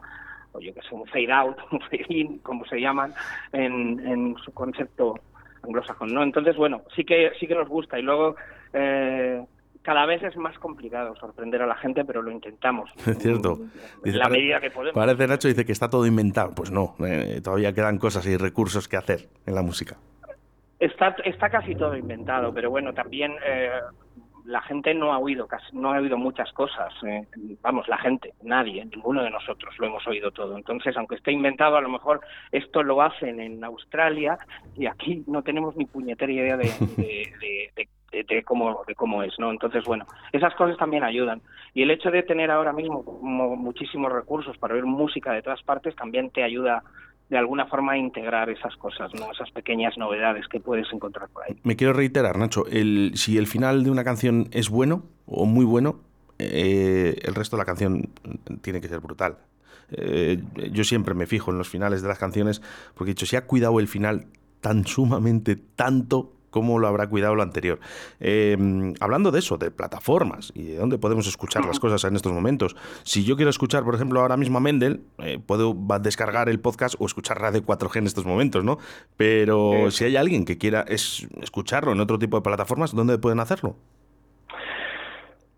o 0.52 0.60
yo 0.60 0.72
que 0.72 0.82
sé, 0.82 0.94
un 0.94 1.06
fade 1.06 1.32
out, 1.32 1.56
un 1.72 1.80
fade 1.80 2.06
in, 2.08 2.38
como 2.38 2.64
se 2.66 2.80
llaman 2.80 3.12
en, 3.52 4.06
en 4.06 4.36
su 4.44 4.52
concepto 4.54 5.16
anglosajón, 5.64 6.14
¿no? 6.14 6.22
Entonces, 6.22 6.56
bueno, 6.56 6.82
sí 6.94 7.04
que 7.04 7.32
sí 7.40 7.46
que 7.46 7.54
nos 7.54 7.68
gusta 7.68 7.98
y 7.98 8.02
luego 8.02 8.36
eh, 8.72 9.42
cada 9.84 10.06
vez 10.06 10.22
es 10.22 10.36
más 10.36 10.58
complicado 10.58 11.14
sorprender 11.16 11.62
a 11.62 11.66
la 11.66 11.76
gente, 11.76 12.04
pero 12.04 12.22
lo 12.22 12.30
intentamos. 12.30 12.90
Es 13.06 13.18
cierto. 13.18 13.58
La 14.02 14.28
medida 14.28 14.60
que 14.60 14.70
podemos. 14.70 14.94
Parece 14.94 15.26
Nacho 15.28 15.46
dice 15.46 15.64
que 15.64 15.72
está 15.72 15.88
todo 15.88 16.06
inventado. 16.06 16.52
Pues 16.54 16.70
no, 16.70 16.96
eh, 17.06 17.40
todavía 17.44 17.72
quedan 17.72 17.98
cosas 17.98 18.26
y 18.26 18.36
recursos 18.36 18.88
que 18.88 18.96
hacer 18.96 19.28
en 19.46 19.54
la 19.54 19.62
música. 19.62 19.96
Está, 20.80 21.14
está 21.24 21.50
casi 21.50 21.74
todo 21.74 21.96
inventado, 21.96 22.52
pero 22.52 22.70
bueno, 22.70 22.92
también 22.92 23.32
eh, 23.46 23.70
la 24.44 24.60
gente 24.62 24.92
no 24.94 25.12
ha 25.12 25.18
oído 25.18 25.48
no 25.72 25.92
ha 25.92 25.98
oído 25.98 26.16
muchas 26.18 26.52
cosas. 26.52 26.92
Eh, 27.06 27.26
vamos, 27.62 27.86
la 27.88 27.98
gente, 27.98 28.34
nadie, 28.42 28.84
ninguno 28.86 29.22
de 29.22 29.30
nosotros 29.30 29.74
lo 29.78 29.86
hemos 29.86 30.06
oído 30.06 30.30
todo. 30.30 30.56
Entonces, 30.56 30.96
aunque 30.96 31.16
esté 31.16 31.32
inventado, 31.32 31.76
a 31.76 31.80
lo 31.80 31.88
mejor 31.88 32.20
esto 32.52 32.82
lo 32.82 33.02
hacen 33.02 33.40
en 33.40 33.62
Australia 33.64 34.38
y 34.76 34.86
aquí 34.86 35.24
no 35.26 35.42
tenemos 35.42 35.76
ni 35.76 35.84
puñetera 35.86 36.32
idea 36.32 36.56
de, 36.56 36.70
de 36.96 37.72
de, 37.76 37.88
de 38.22 38.94
cómo 38.94 39.22
es, 39.22 39.32
¿no? 39.38 39.50
Entonces, 39.50 39.84
bueno, 39.84 40.06
esas 40.32 40.54
cosas 40.54 40.76
también 40.76 41.02
ayudan. 41.02 41.42
Y 41.74 41.82
el 41.82 41.90
hecho 41.90 42.10
de 42.10 42.22
tener 42.22 42.50
ahora 42.50 42.72
mismo 42.72 43.02
muchísimos 43.20 44.12
recursos 44.12 44.56
para 44.58 44.74
oír 44.74 44.84
música 44.84 45.32
de 45.32 45.42
todas 45.42 45.62
partes 45.62 45.96
también 45.96 46.30
te 46.30 46.44
ayuda 46.44 46.82
de 47.30 47.38
alguna 47.38 47.66
forma 47.66 47.92
a 47.92 47.98
integrar 47.98 48.50
esas 48.50 48.76
cosas, 48.76 49.12
¿no? 49.14 49.32
Esas 49.32 49.50
pequeñas 49.50 49.96
novedades 49.96 50.46
que 50.48 50.60
puedes 50.60 50.86
encontrar 50.92 51.28
por 51.30 51.44
ahí. 51.44 51.56
Me 51.62 51.74
quiero 51.74 51.92
reiterar, 51.92 52.38
Nacho, 52.38 52.66
el, 52.66 53.12
si 53.14 53.38
el 53.38 53.46
final 53.46 53.82
de 53.82 53.90
una 53.90 54.04
canción 54.04 54.48
es 54.52 54.68
bueno 54.68 55.04
o 55.26 55.46
muy 55.46 55.64
bueno, 55.64 56.00
eh, 56.38 57.18
el 57.22 57.34
resto 57.34 57.56
de 57.56 57.62
la 57.62 57.64
canción 57.64 58.10
tiene 58.60 58.80
que 58.80 58.88
ser 58.88 59.00
brutal. 59.00 59.38
Eh, 59.90 60.42
yo 60.72 60.84
siempre 60.84 61.14
me 61.14 61.26
fijo 61.26 61.50
en 61.50 61.58
los 61.58 61.68
finales 61.68 62.02
de 62.02 62.08
las 62.08 62.18
canciones 62.18 62.62
porque 62.94 63.10
he 63.10 63.14
dicho, 63.14 63.26
si 63.26 63.36
ha 63.36 63.46
cuidado 63.46 63.80
el 63.80 63.88
final 63.88 64.26
tan 64.60 64.86
sumamente 64.86 65.56
tanto, 65.56 66.32
cómo 66.54 66.78
lo 66.78 66.86
habrá 66.86 67.08
cuidado 67.08 67.34
lo 67.34 67.42
anterior. 67.42 67.80
Eh, 68.20 68.56
hablando 69.00 69.32
de 69.32 69.40
eso, 69.40 69.58
de 69.58 69.72
plataformas 69.72 70.52
y 70.54 70.62
de 70.66 70.76
dónde 70.76 70.98
podemos 70.98 71.26
escuchar 71.26 71.64
las 71.64 71.80
cosas 71.80 72.04
en 72.04 72.14
estos 72.14 72.32
momentos. 72.32 72.76
Si 73.02 73.24
yo 73.24 73.34
quiero 73.34 73.50
escuchar, 73.50 73.82
por 73.82 73.96
ejemplo, 73.96 74.20
ahora 74.20 74.36
mismo 74.36 74.58
a 74.58 74.60
Mendel, 74.60 75.00
eh, 75.18 75.40
puedo 75.44 75.74
descargar 76.00 76.48
el 76.48 76.60
podcast 76.60 76.94
o 77.00 77.06
escuchar 77.06 77.40
Radio 77.40 77.60
4G 77.64 77.96
en 77.96 78.06
estos 78.06 78.24
momentos, 78.24 78.62
¿no? 78.62 78.78
Pero 79.16 79.90
si 79.90 80.04
hay 80.04 80.14
alguien 80.16 80.44
que 80.44 80.56
quiera 80.56 80.84
escucharlo 80.86 81.90
en 81.90 81.98
otro 81.98 82.20
tipo 82.20 82.36
de 82.36 82.42
plataformas, 82.42 82.94
¿dónde 82.94 83.18
pueden 83.18 83.40
hacerlo? 83.40 83.74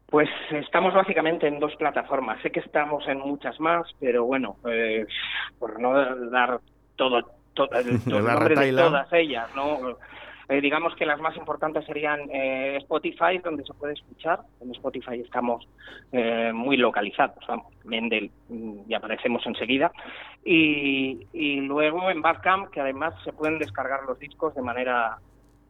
Pues 0.07 0.31
estamos 0.50 0.95
básicamente 0.95 1.47
en 1.47 1.61
dos 1.61 1.76
plataformas. 1.76 2.41
Sé 2.41 2.50
que 2.50 2.61
estamos 2.61 3.07
en 3.07 3.19
muchas 3.19 3.61
más, 3.61 3.87
pero 4.00 4.25
bueno, 4.25 4.57
eh, 4.67 5.07
por 5.59 5.79
no 5.79 5.93
dar 6.31 6.61
todo, 6.97 7.21
todo 7.55 7.69
el 7.75 8.25
nombre 8.25 8.55
de 8.55 8.73
todas 8.73 9.12
ellas, 9.12 9.47
¿no? 9.55 9.99
Eh, 10.49 10.61
digamos 10.61 10.95
que 10.95 11.05
las 11.05 11.21
más 11.21 11.37
importantes 11.37 11.85
serían 11.87 12.21
eh, 12.31 12.76
Spotify, 12.79 13.38
donde 13.43 13.65
se 13.65 13.75
puede 13.75 13.95
escuchar. 13.95 14.41
En 14.61 14.71
Spotify 14.73 15.21
estamos 15.21 15.67
eh, 16.12 16.53
muy 16.55 16.76
localizados, 16.76 17.45
vamos, 17.49 17.73
Mendel 17.85 18.31
mm, 18.49 18.88
y 18.88 18.95
aparecemos 18.95 19.45
enseguida. 19.47 19.91
Y, 20.45 21.26
y 21.33 21.61
luego 21.62 22.11
en 22.11 22.23
Bandcamp, 22.23 22.71
que 22.71 22.81
además 22.81 23.15
se 23.25 23.33
pueden 23.33 23.59
descargar 23.59 24.05
los 24.05 24.19
discos 24.19 24.55
de 24.55 24.62
manera 24.62 25.19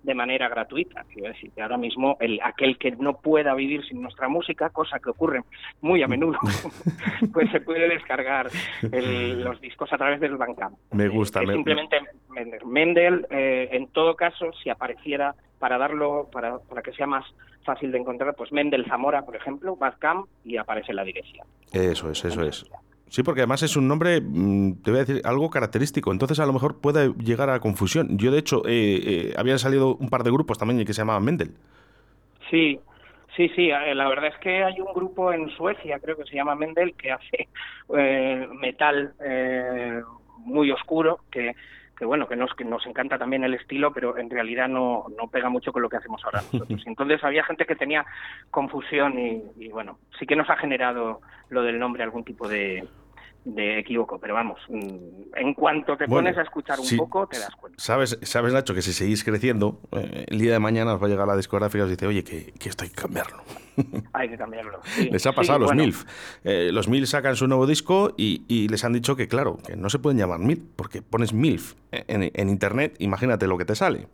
de 0.06 0.14
manera 0.14 0.48
gratuita. 0.48 1.04
Quiero 1.12 1.28
decir 1.28 1.50
que 1.50 1.60
ahora 1.60 1.76
mismo 1.76 2.16
el, 2.20 2.40
aquel 2.42 2.78
que 2.78 2.92
no 2.92 3.18
pueda 3.18 3.54
vivir 3.54 3.84
sin 3.84 4.00
nuestra 4.00 4.28
música, 4.28 4.70
cosa 4.70 5.00
que 5.00 5.10
ocurre 5.10 5.42
muy 5.80 6.02
a 6.02 6.08
menudo, 6.08 6.38
pues 7.32 7.50
se 7.50 7.60
puede 7.60 7.88
descargar 7.88 8.48
el, 8.92 9.42
los 9.42 9.60
discos 9.60 9.92
a 9.92 9.98
través 9.98 10.20
del 10.20 10.36
Bandcamp. 10.36 10.78
Me 10.92 11.08
gusta. 11.08 11.42
me... 11.42 11.54
Simplemente 11.54 11.96
Mendel. 12.30 12.60
Mendel 12.64 13.26
eh, 13.30 13.68
en 13.72 13.88
todo 13.88 14.14
caso, 14.14 14.52
si 14.62 14.70
apareciera 14.70 15.34
para 15.58 15.76
darlo, 15.76 16.28
para, 16.30 16.58
para 16.58 16.82
que 16.82 16.92
sea 16.92 17.06
más 17.06 17.24
fácil 17.64 17.90
de 17.90 17.98
encontrar, 17.98 18.34
pues 18.36 18.52
Mendel 18.52 18.86
Zamora, 18.86 19.22
por 19.22 19.34
ejemplo, 19.34 19.74
Bandcamp 19.74 20.28
y 20.44 20.56
aparece 20.56 20.94
la 20.94 21.02
dirección. 21.02 21.46
Eso 21.72 22.10
es, 22.10 22.24
eso 22.24 22.42
es. 22.42 22.70
Sí, 23.08 23.22
porque 23.22 23.40
además 23.42 23.62
es 23.62 23.76
un 23.76 23.86
nombre, 23.88 24.20
mm, 24.20 24.82
te 24.82 24.90
voy 24.90 25.00
a 25.00 25.04
decir, 25.04 25.22
algo 25.24 25.48
característico. 25.50 26.12
Entonces 26.12 26.40
a 26.40 26.46
lo 26.46 26.52
mejor 26.52 26.80
puede 26.80 27.12
llegar 27.14 27.50
a 27.50 27.60
confusión. 27.60 28.18
Yo, 28.18 28.30
de 28.32 28.38
hecho, 28.38 28.62
eh, 28.66 29.30
eh, 29.30 29.34
habían 29.36 29.58
salido 29.58 29.96
un 29.96 30.08
par 30.10 30.24
de 30.24 30.30
grupos 30.32 30.58
también 30.58 30.84
que 30.84 30.92
se 30.92 31.02
llamaban 31.02 31.24
Mendel. 31.24 31.54
Sí, 32.50 32.80
sí, 33.36 33.48
sí. 33.54 33.70
eh, 33.70 33.94
La 33.94 34.08
verdad 34.08 34.28
es 34.28 34.38
que 34.40 34.64
hay 34.64 34.80
un 34.80 34.92
grupo 34.94 35.32
en 35.32 35.48
Suecia, 35.50 35.98
creo 36.00 36.16
que 36.16 36.24
se 36.24 36.34
llama 36.36 36.54
Mendel, 36.54 36.94
que 36.94 37.12
hace 37.12 37.48
eh, 37.96 38.48
metal 38.60 39.14
eh, 39.24 40.02
muy 40.38 40.70
oscuro, 40.70 41.20
que 41.30 41.54
que 41.96 42.04
bueno, 42.04 42.28
que 42.28 42.36
nos, 42.36 42.52
que 42.54 42.64
nos 42.64 42.84
encanta 42.86 43.18
también 43.18 43.44
el 43.44 43.54
estilo, 43.54 43.92
pero 43.92 44.18
en 44.18 44.28
realidad 44.28 44.68
no, 44.68 45.06
no 45.16 45.28
pega 45.28 45.48
mucho 45.48 45.72
con 45.72 45.82
lo 45.82 45.88
que 45.88 45.96
hacemos 45.96 46.22
ahora 46.24 46.42
nosotros. 46.52 46.82
Entonces 46.86 47.22
había 47.24 47.44
gente 47.44 47.64
que 47.64 47.76
tenía 47.76 48.04
confusión 48.50 49.18
y, 49.18 49.42
y 49.56 49.68
bueno, 49.68 49.98
sí 50.18 50.26
que 50.26 50.36
nos 50.36 50.50
ha 50.50 50.56
generado 50.56 51.20
lo 51.48 51.62
del 51.62 51.78
nombre 51.78 52.02
algún 52.02 52.24
tipo 52.24 52.48
de, 52.48 52.86
de 53.46 53.78
equívoco, 53.78 54.18
pero 54.18 54.34
vamos, 54.34 54.58
mm, 54.68 55.36
en 55.36 55.54
cuanto 55.54 55.96
te 55.96 56.06
Bueno, 56.06 56.26
pones 56.26 56.36
a 56.38 56.42
escuchar 56.42 56.80
un 56.80 56.96
poco, 56.96 57.28
te 57.28 57.38
das 57.38 57.54
cuenta. 57.54 57.78
Sabes, 57.80 58.18
sabes 58.22 58.52
Nacho, 58.52 58.74
que 58.74 58.82
si 58.82 58.92
seguís 58.92 59.22
creciendo, 59.22 59.80
eh, 59.92 60.24
el 60.26 60.38
día 60.40 60.52
de 60.52 60.58
mañana 60.58 60.94
os 60.94 61.00
va 61.02 61.06
a 61.06 61.08
llegar 61.08 61.28
la 61.28 61.36
discográfica 61.36 61.78
y 61.78 61.84
os 61.84 61.90
dice, 61.90 62.06
oye, 62.08 62.24
que, 62.24 62.52
que 62.58 62.68
esto 62.68 62.82
hay 62.84 62.90
que 62.90 62.96
cambiarlo. 62.96 63.38
Hay 64.14 64.30
que 64.30 64.38
cambiarlo. 64.38 64.80
sí. 64.84 65.10
Les 65.10 65.26
ha 65.26 65.30
Sí, 65.30 65.36
pasado 65.36 65.56
a 65.56 65.58
los 65.60 65.68
bueno, 65.68 65.82
MILF. 65.84 66.04
Eh, 66.44 66.70
los 66.72 66.88
MILF 66.88 67.08
sacan 67.10 67.36
su 67.36 67.46
nuevo 67.46 67.66
disco 67.66 68.14
y, 68.16 68.42
y 68.48 68.68
les 68.68 68.82
han 68.84 68.94
dicho 68.94 69.14
que, 69.16 69.28
claro, 69.28 69.58
que 69.66 69.76
no 69.76 69.90
se 69.90 69.98
pueden 69.98 70.18
llamar 70.18 70.40
MILF, 70.40 70.60
porque 70.76 71.02
pones 71.02 71.32
MILF 71.34 71.74
en, 71.92 72.30
en 72.34 72.48
internet, 72.48 72.96
imagínate 73.00 73.46
lo 73.46 73.56
que 73.58 73.66
te 73.66 73.74
sale. 73.74 74.08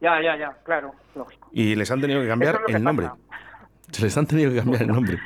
Ya, 0.00 0.20
ya, 0.20 0.36
ya, 0.36 0.58
claro, 0.64 0.92
lógico. 1.14 1.48
Y 1.52 1.76
les 1.76 1.88
han 1.90 2.00
tenido 2.00 2.20
que 2.20 2.26
cambiar 2.28 2.60
es 2.68 2.74
el 2.74 2.82
nombre. 2.82 3.06
pasa. 3.06 3.18
Se 3.92 4.02
les 4.02 4.16
han 4.18 4.26
tenido 4.26 4.50
que 4.50 4.56
cambiar 4.58 4.82
el 4.82 4.88
nombre. 4.92 5.18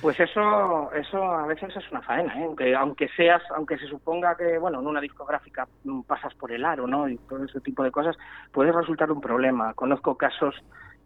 Pues 0.00 0.18
eso, 0.18 0.90
eso 0.94 1.22
a 1.22 1.46
veces 1.46 1.76
es 1.76 1.90
una 1.90 2.00
faena, 2.00 2.34
¿eh? 2.38 2.44
aunque, 2.44 2.74
aunque 2.74 3.08
seas, 3.08 3.42
aunque 3.54 3.76
se 3.78 3.86
suponga 3.86 4.34
que, 4.36 4.58
bueno, 4.58 4.80
en 4.80 4.86
una 4.86 5.00
discográfica 5.00 5.68
pasas 6.06 6.34
por 6.34 6.50
el 6.52 6.64
aro, 6.64 6.86
¿no? 6.86 7.08
Y 7.08 7.18
todo 7.28 7.44
ese 7.44 7.60
tipo 7.60 7.82
de 7.82 7.90
cosas, 7.90 8.16
puede 8.52 8.72
resultar 8.72 9.12
un 9.12 9.20
problema. 9.20 9.74
Conozco 9.74 10.16
casos 10.16 10.54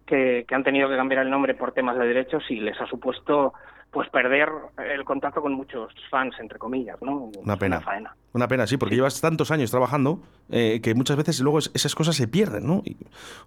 que, 0.07 0.45
que 0.47 0.55
han 0.55 0.63
tenido 0.63 0.89
que 0.89 0.97
cambiar 0.97 1.23
el 1.23 1.31
nombre 1.31 1.55
por 1.55 1.73
temas 1.73 1.99
de 1.99 2.07
derechos 2.07 2.45
y 2.49 2.61
les 2.61 2.81
ha 2.81 2.87
supuesto, 2.87 3.55
pues, 3.95 4.09
perder 4.11 4.49
el 4.93 5.05
contacto 5.05 5.41
con 5.41 5.53
muchos 5.55 5.93
fans, 6.11 6.35
entre 6.41 6.59
comillas, 6.59 7.01
¿no? 7.01 7.31
Una 7.43 7.57
pena. 7.57 7.81
faena. 7.81 8.15
Una 8.35 8.49
pena, 8.49 8.67
sí, 8.67 8.77
porque 8.77 8.97
llevas 8.97 9.21
tantos 9.21 9.53
años 9.53 9.71
trabajando 9.71 10.21
eh, 10.51 10.81
que 10.83 10.95
muchas 10.95 11.17
veces 11.17 11.41
luego 11.41 11.59
es- 11.61 11.71
esas 11.73 11.95
cosas 11.95 12.17
se 12.17 12.27
pierden, 12.29 12.67
¿no? 12.67 12.83
Y, 12.85 12.97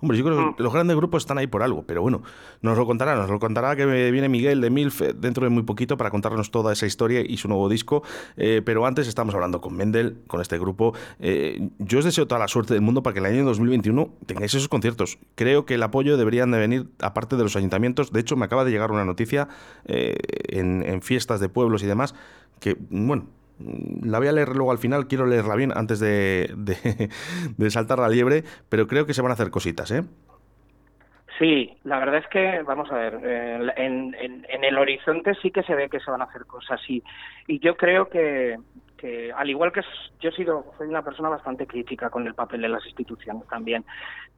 hombre, 0.01 0.17
yo 0.17 0.23
creo 0.23 0.41
Mm. 0.41 0.55
que 0.55 0.63
los 0.63 0.73
grandes 0.73 0.95
grupos 0.95 1.23
están 1.23 1.37
ahí 1.37 1.45
por 1.45 1.61
algo, 1.61 1.83
pero 1.85 2.01
bueno, 2.01 2.23
nos 2.61 2.75
lo 2.77 2.85
contará, 2.87 3.15
nos 3.15 3.29
lo 3.29 3.37
contará 3.37 3.75
que 3.75 3.85
viene 3.85 4.29
Miguel 4.29 4.61
de 4.61 4.69
Milf 4.71 5.01
eh, 5.01 5.13
dentro 5.13 5.43
de 5.43 5.49
muy 5.49 5.61
poquito 5.63 5.95
para 5.97 6.09
contarnos 6.09 6.49
toda 6.49 6.71
esa 6.73 6.85
historia 6.87 7.19
y 7.21 7.37
su 7.37 7.49
nuevo 7.49 7.67
disco, 7.69 8.01
eh, 8.37 8.61
pero 8.65 8.85
antes 8.87 9.07
estamos 9.07 9.35
hablando 9.35 9.59
con 9.61 9.75
Mendel, 9.75 10.21
con 10.27 10.41
este 10.41 10.57
grupo. 10.57 10.93
Eh, 11.19 11.69
yo 11.77 11.99
os 11.99 12.05
deseo 12.05 12.25
toda 12.25 12.39
la 12.39 12.47
suerte 12.47 12.73
del 12.73 12.81
mundo 12.81 13.03
para 13.03 13.13
que 13.13 13.19
el 13.19 13.25
año 13.25 13.43
2021 13.45 14.09
tengáis 14.25 14.53
esos 14.55 14.69
conciertos. 14.69 15.19
Creo 15.35 15.65
que 15.65 15.73
el 15.75 15.83
apoyo 15.83 16.15
deberían 16.17 16.49
de 16.51 16.57
venir 16.59 16.87
aparte 17.01 17.35
de 17.35 17.43
los 17.43 17.55
ayuntamientos. 17.57 18.11
De 18.11 18.21
hecho, 18.21 18.37
me 18.37 18.45
acaba 18.45 18.63
de 18.65 18.71
llegar 18.71 18.91
una 18.91 19.05
noticia 19.05 19.49
eh, 19.85 20.15
en, 20.49 21.01
fiestas 21.01 21.39
de 21.39 21.49
pueblos 21.49 21.83
y 21.83 21.87
demás 21.87 22.15
que, 22.59 22.75
bueno, 22.89 23.27
la 24.03 24.19
voy 24.19 24.27
a 24.27 24.31
leer 24.31 24.49
luego 24.49 24.71
al 24.71 24.77
final, 24.77 25.07
quiero 25.07 25.25
leerla 25.25 25.55
bien 25.55 25.71
antes 25.75 25.99
de, 25.99 26.53
de- 27.57 27.69
saltar 27.71 27.99
la 27.99 28.09
liebre, 28.09 28.43
pero 28.69 28.87
creo 28.87 29.05
que 29.05 29.13
se 29.13 29.21
van 29.21 29.31
a 29.31 29.33
hacer 29.33 29.49
cositas, 29.49 29.91
¿eh? 29.91 30.03
Sí, 31.39 31.77
la 31.83 31.99
verdad 31.99 32.17
es 32.17 32.27
que, 32.29 32.63
vamos 32.63 32.91
a 32.91 32.95
ver, 32.95 33.19
eh, 33.23 33.71
en, 33.77 34.15
en, 34.15 34.45
en 34.49 34.63
el 34.63 34.77
horizonte 34.77 35.35
sí 35.35 35.51
que 35.51 35.61
se 35.63 35.75
ve 35.75 35.87
que 35.87 35.99
se 35.99 36.09
van 36.09 36.21
a 36.21 36.25
hacer 36.25 36.45
cosas 36.47 36.81
y, 36.89 37.03
y 37.45 37.59
yo 37.59 37.77
creo 37.77 38.09
que, 38.09 38.57
que 38.97 39.31
al 39.31 39.49
igual 39.49 39.71
que 39.71 39.81
yo 40.19 40.29
he 40.29 40.33
sido, 40.33 40.65
soy 40.77 40.87
una 40.87 41.03
persona 41.03 41.29
bastante 41.29 41.67
crítica 41.67 42.09
con 42.09 42.25
el 42.25 42.33
papel 42.33 42.61
de 42.61 42.69
las 42.69 42.83
instituciones 42.85 43.47
también, 43.47 43.85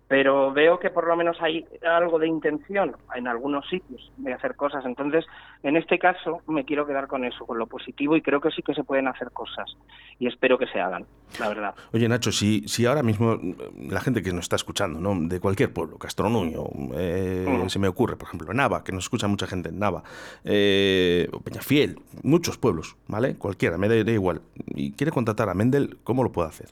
pero 0.10 0.52
veo 0.52 0.80
que 0.80 0.90
por 0.90 1.08
lo 1.08 1.16
menos 1.16 1.38
hay 1.40 1.66
algo 1.88 2.18
de 2.18 2.28
intención 2.28 2.96
en 3.16 3.28
algunos 3.28 3.70
sitios 3.70 4.12
de 4.18 4.34
hacer 4.34 4.56
cosas. 4.56 4.84
Entonces, 4.84 5.24
en 5.62 5.78
este 5.78 6.00
caso, 6.00 6.42
me 6.48 6.66
quiero 6.66 6.88
quedar 6.88 7.06
con 7.06 7.24
eso, 7.24 7.46
con 7.46 7.60
lo 7.60 7.68
positivo, 7.68 8.16
y 8.16 8.22
creo 8.24 8.42
que 8.42 8.50
sí 8.50 8.64
que 8.64 8.74
se 8.74 8.84
pueden 8.84 9.08
hacer 9.08 9.30
cosas. 9.32 9.78
Y 10.18 10.26
espero 10.26 10.58
que 10.58 10.66
se 10.66 10.82
hagan, 10.82 11.06
la 11.40 11.48
verdad. 11.48 11.76
Oye, 11.94 12.10
Nacho, 12.10 12.32
si, 12.32 12.68
si 12.68 12.88
ahora 12.88 13.04
mismo 13.04 13.38
mm, 13.38 13.92
la 13.92 14.02
gente 14.02 14.24
que 14.24 14.34
nos 14.34 14.46
está 14.46 14.56
escuchando, 14.56 15.00
¿no? 15.00 15.16
De 15.30 15.40
cualquier 15.40 15.72
pueblo, 15.72 16.00
Castronuño, 16.00 16.64
eh, 16.96 17.66
se 17.68 17.78
me 17.78 17.88
ocurre, 17.88 18.16
por 18.16 18.30
ejemplo, 18.30 18.52
Nava, 18.52 18.84
que 18.84 18.92
nos 18.92 19.04
escucha 19.04 19.28
mucha 19.28 19.46
gente 19.46 19.70
en 19.70 19.78
Nava, 19.78 20.02
eh, 20.44 21.30
Peñafiel, 21.44 22.00
muchos 22.24 22.58
pueblos, 22.58 22.98
¿vale? 23.08 23.36
Cualquiera, 23.36 23.78
me 23.78 23.88
da, 23.88 24.04
da 24.04 24.12
igual. 24.12 24.42
Y 24.70 24.94
quiere 24.94 25.12
contactar 25.12 25.50
a 25.50 25.54
Mendel, 25.54 26.00
¿cómo 26.04 26.24
lo 26.24 26.32
puede 26.32 26.50
hacer? 26.50 26.70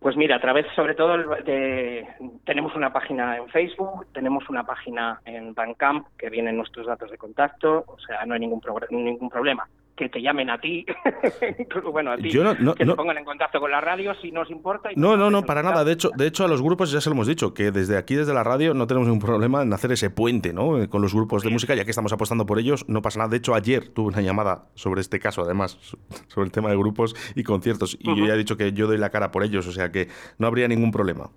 Pues 0.00 0.16
mira, 0.16 0.36
a 0.36 0.40
través 0.40 0.66
sobre 0.74 0.94
todo 0.94 1.18
de, 1.44 2.08
tenemos 2.44 2.74
una 2.74 2.90
página 2.90 3.36
en 3.36 3.48
Facebook, 3.48 4.06
tenemos 4.14 4.48
una 4.48 4.64
página 4.64 5.20
en 5.26 5.52
Bandcamp 5.52 6.06
que 6.16 6.30
vienen 6.30 6.56
nuestros 6.56 6.86
datos 6.86 7.10
de 7.10 7.18
contacto, 7.18 7.84
o 7.86 7.98
sea, 7.98 8.24
no 8.24 8.32
hay 8.32 8.40
ningún 8.40 8.62
ningún 8.90 9.28
problema. 9.28 9.68
Que 10.00 10.08
te 10.08 10.22
llamen 10.22 10.48
a 10.48 10.58
ti, 10.58 10.86
bueno, 11.92 12.12
a 12.12 12.16
ti, 12.16 12.30
Yo 12.30 12.42
no- 12.42 12.54
no- 12.54 12.74
que 12.74 12.86
no- 12.86 12.92
se 12.92 12.96
pongan 12.96 13.18
en 13.18 13.24
contacto 13.26 13.60
con 13.60 13.70
la 13.70 13.82
radio 13.82 14.14
si 14.14 14.32
nos 14.32 14.50
importa. 14.50 14.90
y 14.90 14.96
No, 14.96 15.10
nos 15.10 15.18
no, 15.18 15.30
no, 15.30 15.42
para 15.44 15.62
nada. 15.62 15.84
De 15.84 15.92
hecho, 15.92 16.08
de 16.16 16.26
hecho, 16.26 16.42
a 16.46 16.48
los 16.48 16.62
grupos 16.62 16.90
ya 16.90 17.02
se 17.02 17.10
lo 17.10 17.14
hemos 17.14 17.26
dicho, 17.26 17.52
que 17.52 17.70
desde 17.70 17.98
aquí, 17.98 18.14
desde 18.14 18.32
la 18.32 18.42
radio, 18.42 18.72
no 18.72 18.86
tenemos 18.86 19.08
ningún 19.08 19.20
problema 19.22 19.60
en 19.60 19.70
hacer 19.74 19.92
ese 19.92 20.08
puente, 20.08 20.54
¿no? 20.54 20.82
Eh, 20.82 20.88
Con 20.88 21.02
los 21.02 21.12
grupos 21.14 21.42
de 21.42 21.50
música, 21.50 21.74
ya 21.74 21.84
que 21.84 21.90
estamos 21.90 22.14
apostando 22.14 22.46
por 22.46 22.58
ellos, 22.58 22.88
no 22.88 23.02
pasa 23.02 23.18
nada. 23.18 23.28
De 23.30 23.36
hecho, 23.36 23.54
ayer 23.54 23.88
tuve 23.88 24.08
una 24.08 24.22
llamada 24.22 24.68
sobre 24.74 25.02
este 25.02 25.20
caso, 25.20 25.42
además, 25.42 25.76
so- 25.82 25.98
sobre 26.28 26.46
el 26.46 26.52
tema 26.52 26.70
de 26.70 26.76
grupos 26.78 27.14
y 27.36 27.42
conciertos, 27.42 27.98
y 28.00 28.16
yo 28.16 28.26
ya 28.26 28.32
he 28.32 28.38
dicho 28.38 28.56
que 28.56 28.72
yo 28.72 28.86
doy 28.86 28.96
la 28.96 29.10
cara 29.10 29.30
por 29.30 29.44
ellos, 29.44 29.66
o 29.66 29.72
sea 29.72 29.92
que 29.92 30.08
no 30.38 30.46
habría 30.46 30.66
ningún 30.66 30.92
problema. 30.92 31.28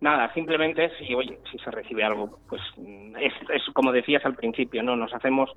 Nada, 0.00 0.34
simplemente 0.34 0.90
si, 0.98 1.14
oye, 1.14 1.38
si 1.52 1.58
se 1.58 1.70
recibe 1.70 2.02
algo, 2.02 2.40
pues 2.48 2.60
mm, 2.78 3.14
es, 3.18 3.32
es 3.54 3.62
como 3.74 3.92
decías 3.92 4.24
al 4.26 4.34
principio, 4.34 4.82
¿no? 4.82 4.96
Nos 4.96 5.14
hacemos 5.14 5.50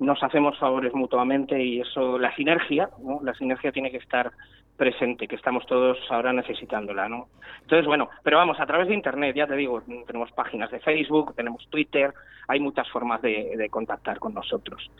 nos 0.00 0.22
hacemos 0.22 0.58
favores 0.58 0.92
mutuamente 0.94 1.62
y 1.62 1.80
eso, 1.80 2.18
la 2.18 2.34
sinergia, 2.34 2.88
¿no? 3.02 3.20
La 3.22 3.34
sinergia 3.34 3.70
tiene 3.70 3.90
que 3.90 3.98
estar 3.98 4.32
presente, 4.76 5.28
que 5.28 5.36
estamos 5.36 5.66
todos 5.66 5.98
ahora 6.10 6.32
necesitándola, 6.32 7.08
¿no? 7.08 7.28
Entonces, 7.60 7.86
bueno, 7.86 8.08
pero 8.22 8.38
vamos, 8.38 8.58
a 8.58 8.66
través 8.66 8.88
de 8.88 8.94
Internet, 8.94 9.36
ya 9.36 9.46
te 9.46 9.54
digo, 9.54 9.82
tenemos 10.06 10.32
páginas 10.32 10.70
de 10.70 10.80
Facebook, 10.80 11.34
tenemos 11.36 11.68
Twitter, 11.68 12.14
hay 12.48 12.60
muchas 12.60 12.88
formas 12.90 13.20
de, 13.20 13.52
de 13.56 13.68
contactar 13.68 14.18
con 14.18 14.32
nosotros. 14.34 14.90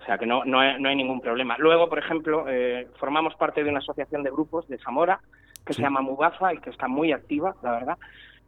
O 0.00 0.04
sea 0.04 0.18
que 0.18 0.26
no, 0.26 0.44
no, 0.44 0.58
hay, 0.58 0.80
no 0.80 0.88
hay 0.88 0.96
ningún 0.96 1.20
problema. 1.20 1.54
Luego, 1.58 1.88
por 1.88 2.00
ejemplo, 2.00 2.46
eh, 2.48 2.88
formamos 2.98 3.36
parte 3.36 3.62
de 3.62 3.70
una 3.70 3.78
asociación 3.78 4.24
de 4.24 4.30
grupos 4.30 4.66
de 4.66 4.78
Zamora 4.78 5.20
que 5.64 5.72
Sí. 5.72 5.76
se 5.76 5.82
llama 5.82 6.00
Mubaza 6.00 6.52
y 6.52 6.58
que 6.58 6.70
está 6.70 6.88
muy 6.88 7.12
activa, 7.12 7.54
la 7.62 7.70
verdad. 7.70 7.98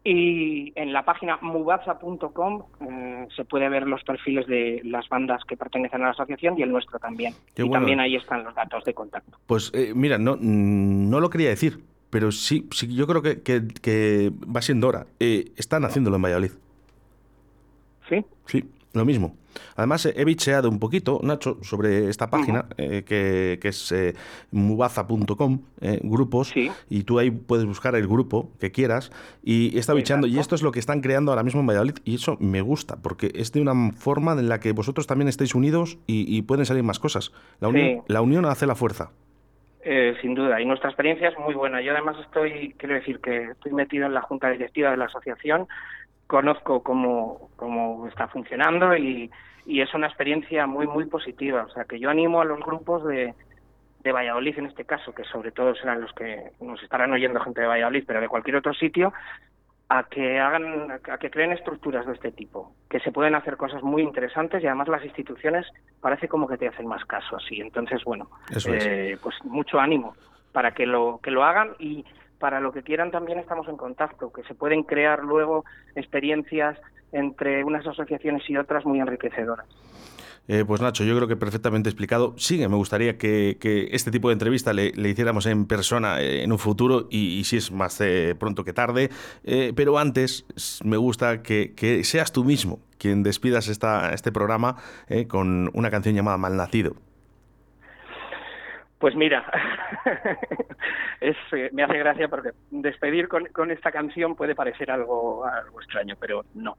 Y 0.07 0.73
en 0.77 0.93
la 0.93 1.03
página 1.05 1.39
mubaza.com 1.41 2.63
eh, 2.83 3.27
se 3.35 3.45
puede 3.47 3.71
ver 3.71 3.87
los 3.87 4.05
perfiles 4.05 4.47
de 4.47 4.83
las 4.85 5.09
bandas 5.09 5.43
que 5.45 5.57
pertenecen 5.57 6.03
a 6.03 6.05
la 6.07 6.11
asociación 6.11 6.59
y 6.59 6.63
el 6.63 6.71
nuestro 6.71 6.99
también. 6.99 7.33
Qué 7.55 7.63
y 7.63 7.69
bueno. 7.69 7.81
también 7.81 8.01
ahí 8.01 8.15
están 8.17 8.45
los 8.45 8.55
datos 8.55 8.85
de 8.85 8.93
contacto. 8.93 9.39
Pues 9.47 9.71
eh, 9.75 9.93
mira, 9.95 10.19
no, 10.19 10.37
mm, 10.39 11.09
no 11.09 11.21
lo 11.21 11.31
quería 11.31 11.49
decir, 11.49 11.81
pero 12.11 12.31
sí, 12.33 12.69
sí 12.71 12.95
yo 12.95 13.07
creo 13.07 13.23
que, 13.23 13.41
que- 13.41 13.67
que 13.81 14.31
va 14.55 14.61
siendo 14.61 14.89
hora. 14.89 15.07
Eh, 15.21 15.53
están 15.57 15.85
haciéndolo 15.87 16.17
en 16.17 16.23
Valladolid. 16.23 16.51
¿Sí? 18.11 18.23
Sí, 18.47 18.65
lo 18.93 19.05
mismo. 19.07 19.35
Además, 19.77 20.07
he 20.07 20.25
bicheado 20.25 20.69
un 20.69 20.79
poquito, 20.79 21.21
Nacho, 21.23 21.59
sobre 21.63 22.09
esta 22.09 22.31
página, 22.31 22.67
eh, 22.77 23.03
que, 23.07 23.59
que 23.61 23.69
es 23.69 23.93
eh, 23.93 24.15
mubaza.com, 24.53 25.61
eh, 25.81 26.01
grupos, 26.03 26.49
Sí. 26.49 26.71
y 26.91 27.03
tú 27.05 27.19
ahí 27.19 27.31
puedes 27.31 27.65
buscar 27.67 27.95
el 27.95 28.07
grupo 28.07 28.51
que 28.61 28.71
quieras, 28.73 29.11
y 29.43 29.77
he 29.77 29.81
estado 29.81 29.97
bicheando, 29.97 30.27
y 30.27 30.39
esto 30.39 30.55
es 30.55 30.63
lo 30.63 30.73
que 30.73 30.79
están 30.81 31.01
creando 31.01 31.33
ahora 31.33 31.43
mismo 31.43 31.61
en 31.61 31.67
Valladolid, 31.67 31.95
y 32.05 32.17
eso 32.17 32.37
me 32.41 32.61
gusta, 32.61 32.97
porque 33.03 33.31
es 33.35 33.53
de 33.53 33.61
una 33.61 33.93
forma 33.93 34.33
en 34.33 34.49
la 34.49 34.61
que 34.61 34.73
vosotros 34.73 35.07
también 35.07 35.29
estáis 35.29 35.55
unidos 35.55 35.99
y, 36.07 36.25
y 36.37 36.43
pueden 36.43 36.67
salir 36.67 36.83
más 36.83 36.99
cosas. 36.99 37.33
La 37.61 37.69
unión, 37.69 37.85
Sí. 37.85 38.03
la 38.09 38.21
unión 38.23 38.45
hace 38.47 38.67
la 38.67 38.75
fuerza. 38.75 39.11
Eh, 39.87 40.15
sin 40.23 40.35
duda, 40.35 40.61
y 40.63 40.65
nuestra 40.65 40.89
experiencia 40.89 41.29
es 41.29 41.39
muy 41.39 41.53
buena. 41.55 41.83
Yo 41.83 41.93
además 41.93 42.17
estoy, 42.25 42.75
quiero 42.79 42.95
decir 42.95 43.21
que 43.21 43.51
estoy 43.51 43.73
metido 43.73 44.07
en 44.07 44.15
la 44.15 44.23
junta 44.23 44.49
directiva 44.49 44.91
de 44.91 44.97
la 44.97 45.05
asociación, 45.05 45.69
conozco 46.35 46.83
cómo, 46.83 47.49
cómo 47.55 48.09
está 48.09 48.27
funcionando 48.27 48.97
y, 48.97 49.31
y 49.67 49.81
es 49.83 49.95
una 49.95 50.09
experiencia 50.09 50.67
muy, 50.67 50.85
muy 50.89 51.05
positiva. 51.05 51.63
O 51.63 51.69
sea, 51.69 51.85
que 51.85 52.01
yo 52.01 52.11
animo 52.11 52.41
a 52.41 52.45
los 52.45 52.59
grupos 52.59 53.05
de, 53.05 53.35
de 54.03 54.13
Valladolid 54.13 54.59
en 54.59 54.67
este 54.67 54.85
caso, 54.85 55.15
que 55.15 55.23
sobre 55.23 55.53
todo 55.53 55.77
serán 55.77 56.01
los 56.01 56.13
que 56.13 56.51
nos 56.61 56.83
estarán 56.83 57.13
oyendo 57.13 57.39
gente 57.39 57.61
de 57.61 57.69
Valladolid, 57.69 58.03
pero 58.05 58.21
de 58.21 58.27
cualquier 58.27 58.57
otro 58.57 58.75
sitio, 58.75 59.13
a 59.89 60.03
que 60.09 60.41
hagan, 60.41 60.91
a 60.91 61.19
que 61.19 61.31
creen 61.31 61.53
estructuras 61.53 62.05
de 62.05 62.15
este 62.15 62.33
tipo, 62.33 62.73
que 62.91 62.99
se 62.99 63.13
pueden 63.13 63.37
hacer 63.37 63.57
cosas 63.57 63.85
muy 63.85 64.03
interesantes 64.03 64.61
y 64.61 64.67
además 64.67 64.89
las 64.89 65.05
instituciones 65.05 65.65
parece 66.01 66.27
como 66.27 66.49
que 66.49 66.57
te 66.57 66.67
hacen 66.67 66.89
más 66.89 67.05
caso 67.05 67.37
así. 67.37 67.61
Entonces, 67.61 68.03
bueno, 68.03 68.29
eh, 68.67 69.17
pues 69.23 69.37
mucho 69.45 69.79
ánimo 69.79 70.17
para 70.51 70.73
que 70.73 70.85
lo 70.85 71.21
que 71.23 71.31
lo 71.31 71.45
hagan 71.45 71.77
y 71.79 72.05
para 72.45 72.61
lo 72.61 72.73
que 72.73 72.83
quieran 72.83 73.11
también 73.11 73.39
estamos 73.39 73.67
en 73.69 73.79
contacto, 73.79 74.31
que 74.31 74.43
se 74.43 74.55
pueden 74.55 74.83
crear 74.83 75.25
luego 75.25 75.65
experiencias 75.95 76.79
entre 77.11 77.65
unas 77.65 77.87
asociaciones 77.87 78.43
y 78.51 78.59
otras 78.59 78.85
muy 78.85 79.01
enriquecedoras. 79.01 79.65
Eh, 80.47 80.63
pues 80.67 80.83
Nacho, 80.83 81.05
yo 81.05 81.17
creo 81.17 81.27
que 81.27 81.37
perfectamente 81.37 81.89
explicado. 81.89 82.35
Sí, 82.37 82.59
me 82.59 82.77
gustaría 82.77 83.17
que, 83.17 83.57
este 83.93 84.11
tipo 84.11 84.29
de 84.29 84.35
entrevista 84.35 84.75
le, 84.75 84.93
hiciéramos 85.09 85.47
en 85.47 85.65
persona 85.65 86.21
eh, 86.21 86.43
en 86.43 86.53
un 86.53 86.59
futuro 86.59 87.09
y, 87.11 87.43
si 87.45 87.57
es 87.57 87.73
más 87.73 87.99
eh, 88.03 88.37
pronto 88.39 88.63
que 88.63 88.75
tarde. 88.75 89.09
pero 89.75 89.99
antes 89.99 90.45
me 90.85 90.99
gusta 90.99 91.41
que, 91.43 92.03
seas 92.05 92.31
tú 92.31 92.45
mismo 92.45 92.79
quien 92.99 93.23
despidas 93.23 93.69
esta, 93.69 94.13
este 94.13 94.33
programa 94.33 94.77
con 95.29 95.71
una 95.73 95.91
canción 95.91 96.15
llamada 96.15 96.37
Malnacido. 96.37 96.95
Pues 99.05 99.17
mira, 99.17 99.45
es, 101.21 101.37
me 101.73 101.83
hace 101.83 101.99
gracia 101.99 102.27
porque 102.27 102.53
despedir 102.71 103.29
con, 103.29 103.45
con, 103.49 103.71
esta 103.71 103.93
canción 103.93 104.35
puede 104.35 104.55
parecer 104.55 104.91
algo, 104.91 105.45
algo 105.45 105.79
extraño, 105.79 106.17
pero 106.19 106.47
no. 106.55 106.79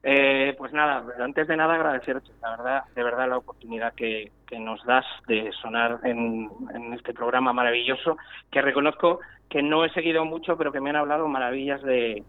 Eh, 0.00 0.54
pues 0.56 0.72
nada, 0.72 1.04
antes 1.18 1.48
de 1.48 1.56
nada 1.56 1.74
agradecerte, 1.74 2.30
la 2.40 2.50
verdad, 2.50 2.84
de 2.94 3.02
verdad 3.02 3.28
la 3.28 3.38
oportunidad 3.38 3.92
que, 3.92 4.30
que 4.46 4.60
nos 4.60 4.84
das 4.84 5.04
de 5.26 5.50
sonar 5.62 5.98
en, 6.04 6.48
en, 6.72 6.92
este 6.92 7.12
programa 7.12 7.52
maravilloso, 7.52 8.18
que 8.52 8.62
reconozco 8.62 9.18
que 9.50 9.60
no 9.60 9.84
he 9.84 9.90
seguido 9.90 10.24
mucho, 10.24 10.56
pero 10.56 10.70
que 10.70 10.80
me 10.80 10.90
han 10.90 10.96
hablado 10.96 11.26
maravillas 11.26 11.82
de, 11.82 12.22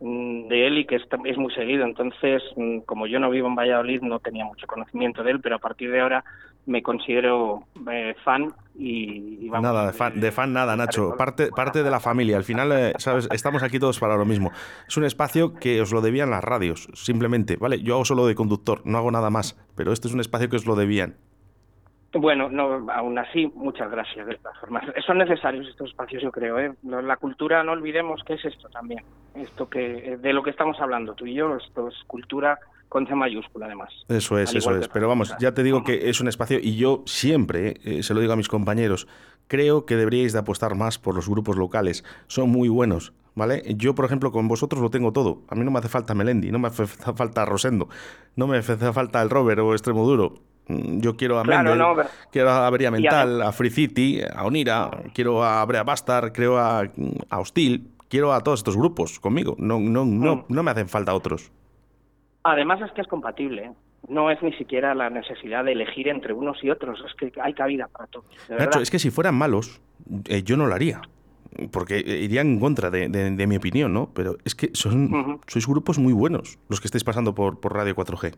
de 0.00 0.66
él 0.66 0.76
y 0.76 0.84
que 0.84 0.96
es, 0.96 1.02
es 1.24 1.38
muy 1.38 1.54
seguido. 1.54 1.86
Entonces, 1.86 2.42
mm, 2.54 2.80
como 2.80 3.06
yo 3.06 3.18
no 3.18 3.30
vivo 3.30 3.48
en 3.48 3.54
Valladolid, 3.54 4.02
no 4.02 4.18
tenía 4.18 4.44
mucho 4.44 4.66
conocimiento 4.66 5.22
de 5.22 5.30
él, 5.30 5.40
pero 5.40 5.56
a 5.56 5.58
partir 5.60 5.90
de 5.90 6.00
ahora 6.00 6.22
me 6.66 6.82
considero 6.82 7.64
eh, 7.90 8.14
fan 8.24 8.52
y, 8.74 9.48
vamos, 9.48 9.62
nada 9.62 9.86
de 9.86 9.92
fan, 9.92 10.20
de 10.20 10.32
fan 10.32 10.52
nada 10.52 10.76
Nacho 10.76 11.16
parte 11.16 11.50
parte 11.50 11.82
de 11.82 11.90
la 11.90 12.00
familia 12.00 12.36
al 12.36 12.44
final 12.44 12.72
eh, 12.72 12.92
sabes 12.98 13.28
estamos 13.32 13.62
aquí 13.62 13.78
todos 13.78 13.98
para 13.98 14.16
lo 14.16 14.24
mismo 14.24 14.52
es 14.86 14.96
un 14.96 15.04
espacio 15.04 15.54
que 15.54 15.80
os 15.80 15.92
lo 15.92 16.00
debían 16.00 16.30
las 16.30 16.44
radios 16.44 16.88
simplemente 16.94 17.56
vale 17.56 17.82
yo 17.82 17.94
hago 17.94 18.04
solo 18.04 18.26
de 18.26 18.34
conductor 18.34 18.82
no 18.84 18.98
hago 18.98 19.10
nada 19.10 19.30
más 19.30 19.58
pero 19.74 19.92
este 19.92 20.08
es 20.08 20.14
un 20.14 20.20
espacio 20.20 20.48
que 20.48 20.56
os 20.56 20.66
lo 20.66 20.76
debían 20.76 21.16
bueno, 22.12 22.48
no, 22.48 22.90
aún 22.90 23.18
así, 23.18 23.46
muchas 23.54 23.88
gracias 23.88 24.26
de 24.26 24.34
todas 24.34 24.58
formas. 24.58 24.84
Son 25.06 25.18
necesarios 25.18 25.68
estos 25.68 25.90
espacios, 25.90 26.20
yo 26.20 26.32
creo. 26.32 26.58
¿eh? 26.58 26.74
La 26.82 27.16
cultura, 27.16 27.62
no 27.62 27.70
olvidemos 27.70 28.24
que 28.24 28.34
es 28.34 28.44
esto 28.44 28.68
también. 28.68 29.04
Esto 29.36 29.70
que 29.70 30.16
de 30.16 30.32
lo 30.32 30.42
que 30.42 30.50
estamos 30.50 30.80
hablando 30.80 31.14
tú 31.14 31.26
y 31.26 31.34
yo, 31.34 31.54
esto 31.54 31.86
es 31.86 31.94
cultura 32.08 32.58
con 32.90 33.06
C 33.06 33.14
mayúscula 33.14 33.66
además. 33.66 33.94
Eso 34.08 34.38
es, 34.38 34.52
eso 34.52 34.76
es. 34.76 34.88
Pero 34.88 35.08
vamos, 35.08 35.32
ya 35.38 35.54
te 35.54 35.62
digo 35.62 35.84
que 35.84 36.10
es 36.10 36.20
un 36.20 36.28
espacio 36.28 36.58
y 36.60 36.76
yo 36.76 37.02
siempre, 37.06 37.76
eh, 37.84 38.02
se 38.02 38.12
lo 38.12 38.20
digo 38.20 38.32
a 38.32 38.36
mis 38.36 38.48
compañeros, 38.48 39.06
creo 39.46 39.86
que 39.86 39.96
deberíais 39.96 40.32
de 40.32 40.40
apostar 40.40 40.74
más 40.74 40.98
por 40.98 41.14
los 41.14 41.28
grupos 41.28 41.56
locales. 41.56 42.04
Son 42.26 42.50
muy 42.50 42.68
buenos. 42.68 43.14
¿Vale? 43.32 43.62
Yo, 43.76 43.94
por 43.94 44.04
ejemplo, 44.04 44.32
con 44.32 44.48
vosotros 44.48 44.82
lo 44.82 44.90
tengo 44.90 45.12
todo. 45.12 45.42
A 45.48 45.54
mí 45.54 45.64
no 45.64 45.70
me 45.70 45.78
hace 45.78 45.88
falta 45.88 46.14
Melendi, 46.14 46.50
no 46.50 46.58
me 46.58 46.66
hace 46.66 46.84
falta 46.86 47.44
Rosendo, 47.44 47.88
no 48.34 48.48
me 48.48 48.58
hace 48.58 48.76
falta 48.92 49.22
el 49.22 49.30
Robert 49.30 49.60
o 49.60 49.72
Extremo 49.72 50.04
Duro. 50.04 50.34
Mm, 50.66 50.98
yo 50.98 51.16
quiero 51.16 51.38
a 51.38 51.44
Mendel, 51.44 51.80
quiero 52.32 52.50
a 52.50 52.66
Avería 52.66 52.90
Mental, 52.90 53.40
a 53.40 53.52
Free 53.52 53.70
City, 53.70 54.20
a 54.20 54.44
Onira, 54.44 54.90
quiero 55.14 55.44
a 55.44 55.64
Brea 55.64 55.84
Bastard, 55.84 56.32
creo 56.32 56.58
a, 56.58 56.82
a 57.30 57.38
Hostil, 57.38 57.88
quiero 58.08 58.32
a 58.32 58.40
todos 58.40 58.58
estos 58.58 58.76
grupos 58.76 59.20
conmigo. 59.20 59.54
No, 59.58 59.78
no, 59.78 60.04
no, 60.04 60.36
mm. 60.36 60.44
no 60.48 60.62
me 60.64 60.70
hacen 60.72 60.88
falta 60.88 61.14
otros. 61.14 61.52
Además 62.42 62.80
es 62.82 62.92
que 62.92 63.00
es 63.02 63.06
compatible. 63.06 63.64
¿eh? 63.64 63.72
No 64.08 64.30
es 64.30 64.42
ni 64.42 64.52
siquiera 64.54 64.94
la 64.94 65.10
necesidad 65.10 65.64
de 65.64 65.72
elegir 65.72 66.08
entre 66.08 66.32
unos 66.32 66.62
y 66.62 66.70
otros. 66.70 67.02
Es 67.06 67.14
que 67.14 67.32
hay 67.40 67.54
cabida 67.54 67.88
para 67.88 68.06
todos. 68.06 68.26
Nacho, 68.48 68.80
es 68.80 68.90
que 68.90 68.98
si 68.98 69.10
fueran 69.10 69.34
malos, 69.34 69.80
eh, 70.28 70.42
yo 70.42 70.56
no 70.56 70.66
lo 70.66 70.74
haría. 70.74 71.02
Porque 71.72 71.98
iría 71.98 72.42
en 72.42 72.60
contra 72.60 72.90
de, 72.90 73.46
mi 73.46 73.56
opinión, 73.56 73.92
¿no? 73.92 74.10
Pero 74.14 74.36
es 74.44 74.54
que 74.54 74.70
son, 74.72 75.40
sois 75.48 75.66
grupos 75.66 75.98
muy 75.98 76.12
buenos 76.12 76.58
los 76.68 76.80
que 76.80 76.86
estáis 76.86 77.02
pasando 77.02 77.34
por, 77.34 77.58
por 77.58 77.74
Radio 77.74 77.94
4G 77.96 78.34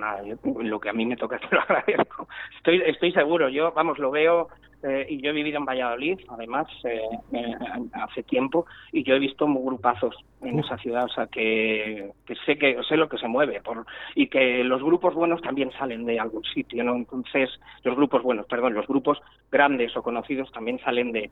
nada, 0.00 0.22
lo 0.44 0.80
que 0.80 0.88
a 0.88 0.92
mí 0.92 1.06
me 1.06 1.16
toca 1.16 1.38
te 1.50 1.54
lo 1.54 1.62
agradezco. 1.62 2.28
Estoy, 2.56 2.82
estoy 2.86 3.12
seguro, 3.12 3.48
yo, 3.48 3.72
vamos, 3.72 3.98
lo 3.98 4.10
veo, 4.10 4.48
eh, 4.82 5.06
y 5.10 5.20
yo 5.20 5.30
he 5.30 5.34
vivido 5.34 5.58
en 5.58 5.66
Valladolid, 5.66 6.18
además, 6.28 6.66
eh, 6.84 7.02
eh, 7.32 7.54
hace 7.92 8.22
tiempo, 8.22 8.64
y 8.92 9.02
yo 9.02 9.14
he 9.14 9.18
visto 9.18 9.46
muy 9.46 9.62
grupazos 9.62 10.16
en 10.40 10.58
esa 10.58 10.78
ciudad, 10.78 11.04
o 11.04 11.08
sea, 11.08 11.26
que, 11.26 12.12
que 12.26 12.34
sé 12.46 12.56
que 12.56 12.78
sé 12.88 12.96
lo 12.96 13.08
que 13.08 13.18
se 13.18 13.28
mueve, 13.28 13.60
por, 13.60 13.84
y 14.14 14.28
que 14.28 14.64
los 14.64 14.82
grupos 14.82 15.14
buenos 15.14 15.42
también 15.42 15.70
salen 15.72 16.06
de 16.06 16.18
algún 16.18 16.44
sitio, 16.44 16.82
¿no? 16.82 16.96
Entonces, 16.96 17.50
los 17.84 17.94
grupos 17.94 18.22
buenos, 18.22 18.46
perdón, 18.46 18.72
los 18.72 18.86
grupos 18.86 19.20
grandes 19.52 19.94
o 19.96 20.02
conocidos 20.02 20.50
también 20.50 20.78
salen 20.78 21.12
de, 21.12 21.30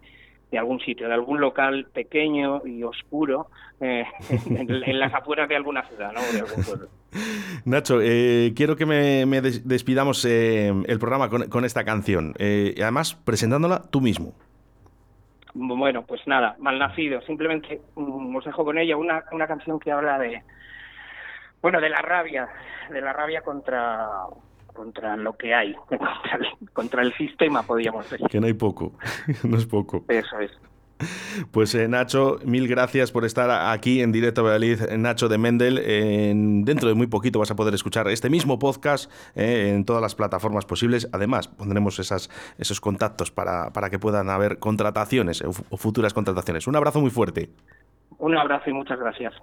de 0.51 0.59
algún 0.59 0.81
sitio, 0.81 1.09
de 1.09 1.15
algún 1.15 1.41
local 1.41 1.87
pequeño 1.93 2.63
y 2.67 2.83
oscuro 2.83 3.49
eh, 3.81 4.05
en, 4.51 4.99
las 4.99 5.13
afueras 5.15 5.49
de 5.49 5.57
alguna 5.57 5.83
ciudad, 5.89 6.13
¿no? 6.13 6.21
De 6.33 6.41
algún 6.41 6.65
pueblo. 6.65 6.89
Nacho, 7.65 8.01
eh, 8.03 8.53
quiero 8.57 8.77
que 8.77 8.87
me, 8.87 9.41
despidamos 9.41 10.25
eh, 10.25 10.73
el 10.87 10.99
programa 10.99 11.29
con, 11.29 11.65
esta 11.65 11.85
canción, 11.85 12.35
y 12.39 12.81
además 12.81 13.15
presentándola 13.15 13.83
tú 13.91 14.01
mismo. 14.01 14.35
Bueno, 15.55 16.05
pues 16.05 16.21
nada, 16.27 16.57
malnacido. 16.59 17.21
Simplemente 17.23 17.81
mm, 17.97 18.37
os 18.37 18.45
dejo 18.45 18.65
con 18.65 18.79
ella 18.79 18.97
una, 18.97 19.25
una 19.33 19.47
canción 19.47 19.81
que 19.81 19.91
habla 19.91 20.19
de, 20.19 20.43
bueno, 21.63 21.81
de 21.81 21.89
la 21.89 22.01
rabia, 22.01 22.49
de 22.91 23.01
la 23.01 23.13
rabia 23.13 23.41
contra 23.41 24.09
contra 24.79 25.17
lo 25.17 25.37
que 25.37 25.53
hay, 25.53 25.75
contra 26.73 27.03
el, 27.03 27.13
sistema, 27.15 27.65
podríamos 27.65 28.09
decir. 28.09 28.29
Que 28.29 28.41
no 28.41 28.47
hay 28.47 28.53
poco, 28.53 28.93
no 29.45 29.57
es 29.57 29.67
poco. 29.67 30.05
Eso 30.09 30.39
es. 30.39 30.53
Pues 31.53 31.75
eh, 31.75 31.87
Nacho, 31.89 32.39
mil 32.45 32.67
gracias 32.67 33.13
por 33.13 33.25
estar 33.25 33.73
aquí 33.73 34.03
en 34.03 34.13
directo 34.13 34.41
a 34.41 34.45
Valladolid, 34.45 34.81
Nacho 34.97 35.29
de 35.29 35.39
Mendel. 35.39 35.77
dentro 36.65 36.89
de 36.89 36.95
muy 36.95 37.07
poquito 37.07 37.39
vas 37.39 37.51
a 37.53 37.57
poder 37.57 37.75
escuchar 37.75 38.09
este 38.09 38.31
mismo 38.31 38.59
podcast 38.59 39.11
eh, 39.37 39.73
en 39.75 39.85
todas 39.85 40.03
las 40.03 40.15
plataformas 40.15 40.65
posibles. 40.65 41.09
Además, 41.13 41.49
pondremos 41.49 41.99
esas, 41.99 42.31
esos 42.59 42.81
contactos 42.81 43.31
para, 43.31 43.73
para 43.73 43.91
que 43.91 43.99
puedan 43.99 44.29
haber 44.29 44.59
contrataciones 44.59 45.43
o 45.43 45.77
futuras 45.77 46.15
contrataciones. 46.15 46.67
Un 46.67 46.77
abrazo 46.77 47.01
muy 47.01 47.11
fuerte. 47.11 47.51
Un 48.19 48.37
abrazo 48.37 48.71
y 48.71 48.73
muchas 48.73 48.99
gracias. 48.99 49.35